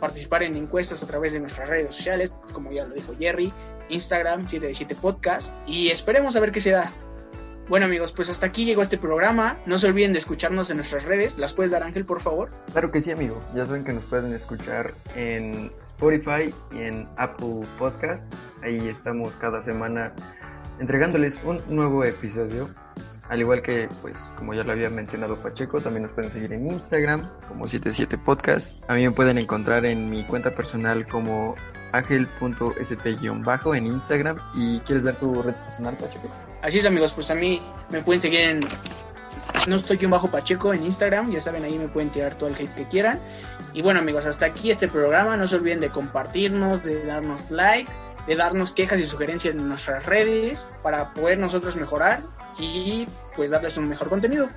participar 0.00 0.42
en 0.42 0.56
encuestas 0.56 1.02
a 1.02 1.06
través 1.06 1.32
de 1.32 1.40
nuestras 1.40 1.68
redes 1.68 1.94
sociales, 1.94 2.30
como 2.52 2.72
ya 2.72 2.86
lo 2.86 2.94
dijo 2.94 3.14
Jerry, 3.18 3.52
Instagram 3.90 4.48
77 4.48 4.94
Podcast 4.96 5.52
y 5.66 5.90
esperemos 5.90 6.34
a 6.36 6.40
ver 6.40 6.50
qué 6.50 6.60
se 6.60 6.70
da. 6.70 6.90
Bueno 7.68 7.86
amigos, 7.86 8.12
pues 8.12 8.28
hasta 8.28 8.46
aquí 8.46 8.66
llegó 8.66 8.82
este 8.82 8.98
programa. 8.98 9.56
No 9.64 9.78
se 9.78 9.86
olviden 9.86 10.12
de 10.12 10.18
escucharnos 10.18 10.68
en 10.70 10.76
nuestras 10.76 11.04
redes. 11.04 11.38
¿Las 11.38 11.54
puedes 11.54 11.72
dar 11.72 11.82
Ángel, 11.82 12.04
por 12.04 12.20
favor? 12.20 12.50
Claro 12.72 12.90
que 12.90 13.00
sí, 13.00 13.10
amigo. 13.10 13.40
Ya 13.54 13.64
saben 13.64 13.84
que 13.84 13.92
nos 13.94 14.04
pueden 14.04 14.34
escuchar 14.34 14.92
en 15.16 15.72
Spotify 15.82 16.52
y 16.72 16.78
en 16.82 17.08
Apple 17.16 17.62
Podcast. 17.78 18.26
Ahí 18.62 18.86
estamos 18.88 19.32
cada 19.36 19.62
semana 19.62 20.12
entregándoles 20.78 21.40
un 21.44 21.60
nuevo 21.68 22.04
episodio. 22.04 22.68
Al 23.30 23.40
igual 23.40 23.62
que, 23.62 23.88
pues, 24.02 24.14
como 24.36 24.52
ya 24.52 24.62
lo 24.64 24.72
había 24.72 24.90
mencionado 24.90 25.36
Pacheco, 25.42 25.80
también 25.80 26.02
nos 26.02 26.12
pueden 26.12 26.30
seguir 26.30 26.52
en 26.52 26.66
Instagram 26.66 27.30
como 27.48 27.66
77 27.66 28.18
Podcast. 28.18 28.74
A 28.90 28.94
mí 28.94 29.04
me 29.04 29.12
pueden 29.12 29.38
encontrar 29.38 29.86
en 29.86 30.10
mi 30.10 30.24
cuenta 30.24 30.50
personal 30.54 31.08
como 31.08 31.54
ángel.sp- 31.92 33.72
en 33.74 33.86
Instagram. 33.86 34.36
¿Y 34.54 34.80
quieres 34.80 35.04
dar 35.04 35.14
tu 35.16 35.40
red 35.40 35.54
personal, 35.54 35.96
Pacheco? 35.96 36.28
Así 36.64 36.78
es 36.78 36.86
amigos, 36.86 37.12
pues 37.12 37.30
a 37.30 37.34
mí 37.34 37.60
me 37.90 38.00
pueden 38.00 38.22
seguir 38.22 38.40
en 38.40 38.60
no 39.68 39.76
estoy 39.76 40.02
un 40.02 40.10
bajo 40.10 40.30
Pacheco 40.30 40.72
en 40.72 40.82
Instagram, 40.82 41.30
ya 41.30 41.38
saben 41.38 41.62
ahí 41.62 41.78
me 41.78 41.88
pueden 41.88 42.08
tirar 42.08 42.38
todo 42.38 42.48
el 42.48 42.54
hate 42.54 42.74
que 42.74 42.88
quieran. 42.88 43.20
Y 43.74 43.82
bueno 43.82 44.00
amigos, 44.00 44.24
hasta 44.24 44.46
aquí 44.46 44.70
este 44.70 44.88
programa, 44.88 45.36
no 45.36 45.46
se 45.46 45.56
olviden 45.56 45.80
de 45.80 45.90
compartirnos, 45.90 46.82
de 46.82 47.04
darnos 47.04 47.50
like, 47.50 47.92
de 48.26 48.36
darnos 48.36 48.72
quejas 48.72 48.98
y 48.98 49.06
sugerencias 49.06 49.54
en 49.54 49.68
nuestras 49.68 50.06
redes 50.06 50.66
para 50.82 51.12
poder 51.12 51.36
nosotros 51.38 51.76
mejorar 51.76 52.20
y 52.58 53.06
pues 53.36 53.50
darles 53.50 53.76
un 53.76 53.86
mejor 53.86 54.08
contenido. 54.08 54.48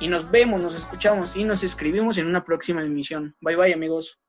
Y 0.00 0.08
nos 0.08 0.30
vemos, 0.30 0.58
nos 0.58 0.74
escuchamos 0.74 1.36
y 1.36 1.44
nos 1.44 1.62
escribimos 1.62 2.16
en 2.16 2.28
una 2.28 2.46
próxima 2.46 2.82
emisión. 2.82 3.36
Bye 3.42 3.56
bye 3.56 3.74
amigos. 3.74 4.21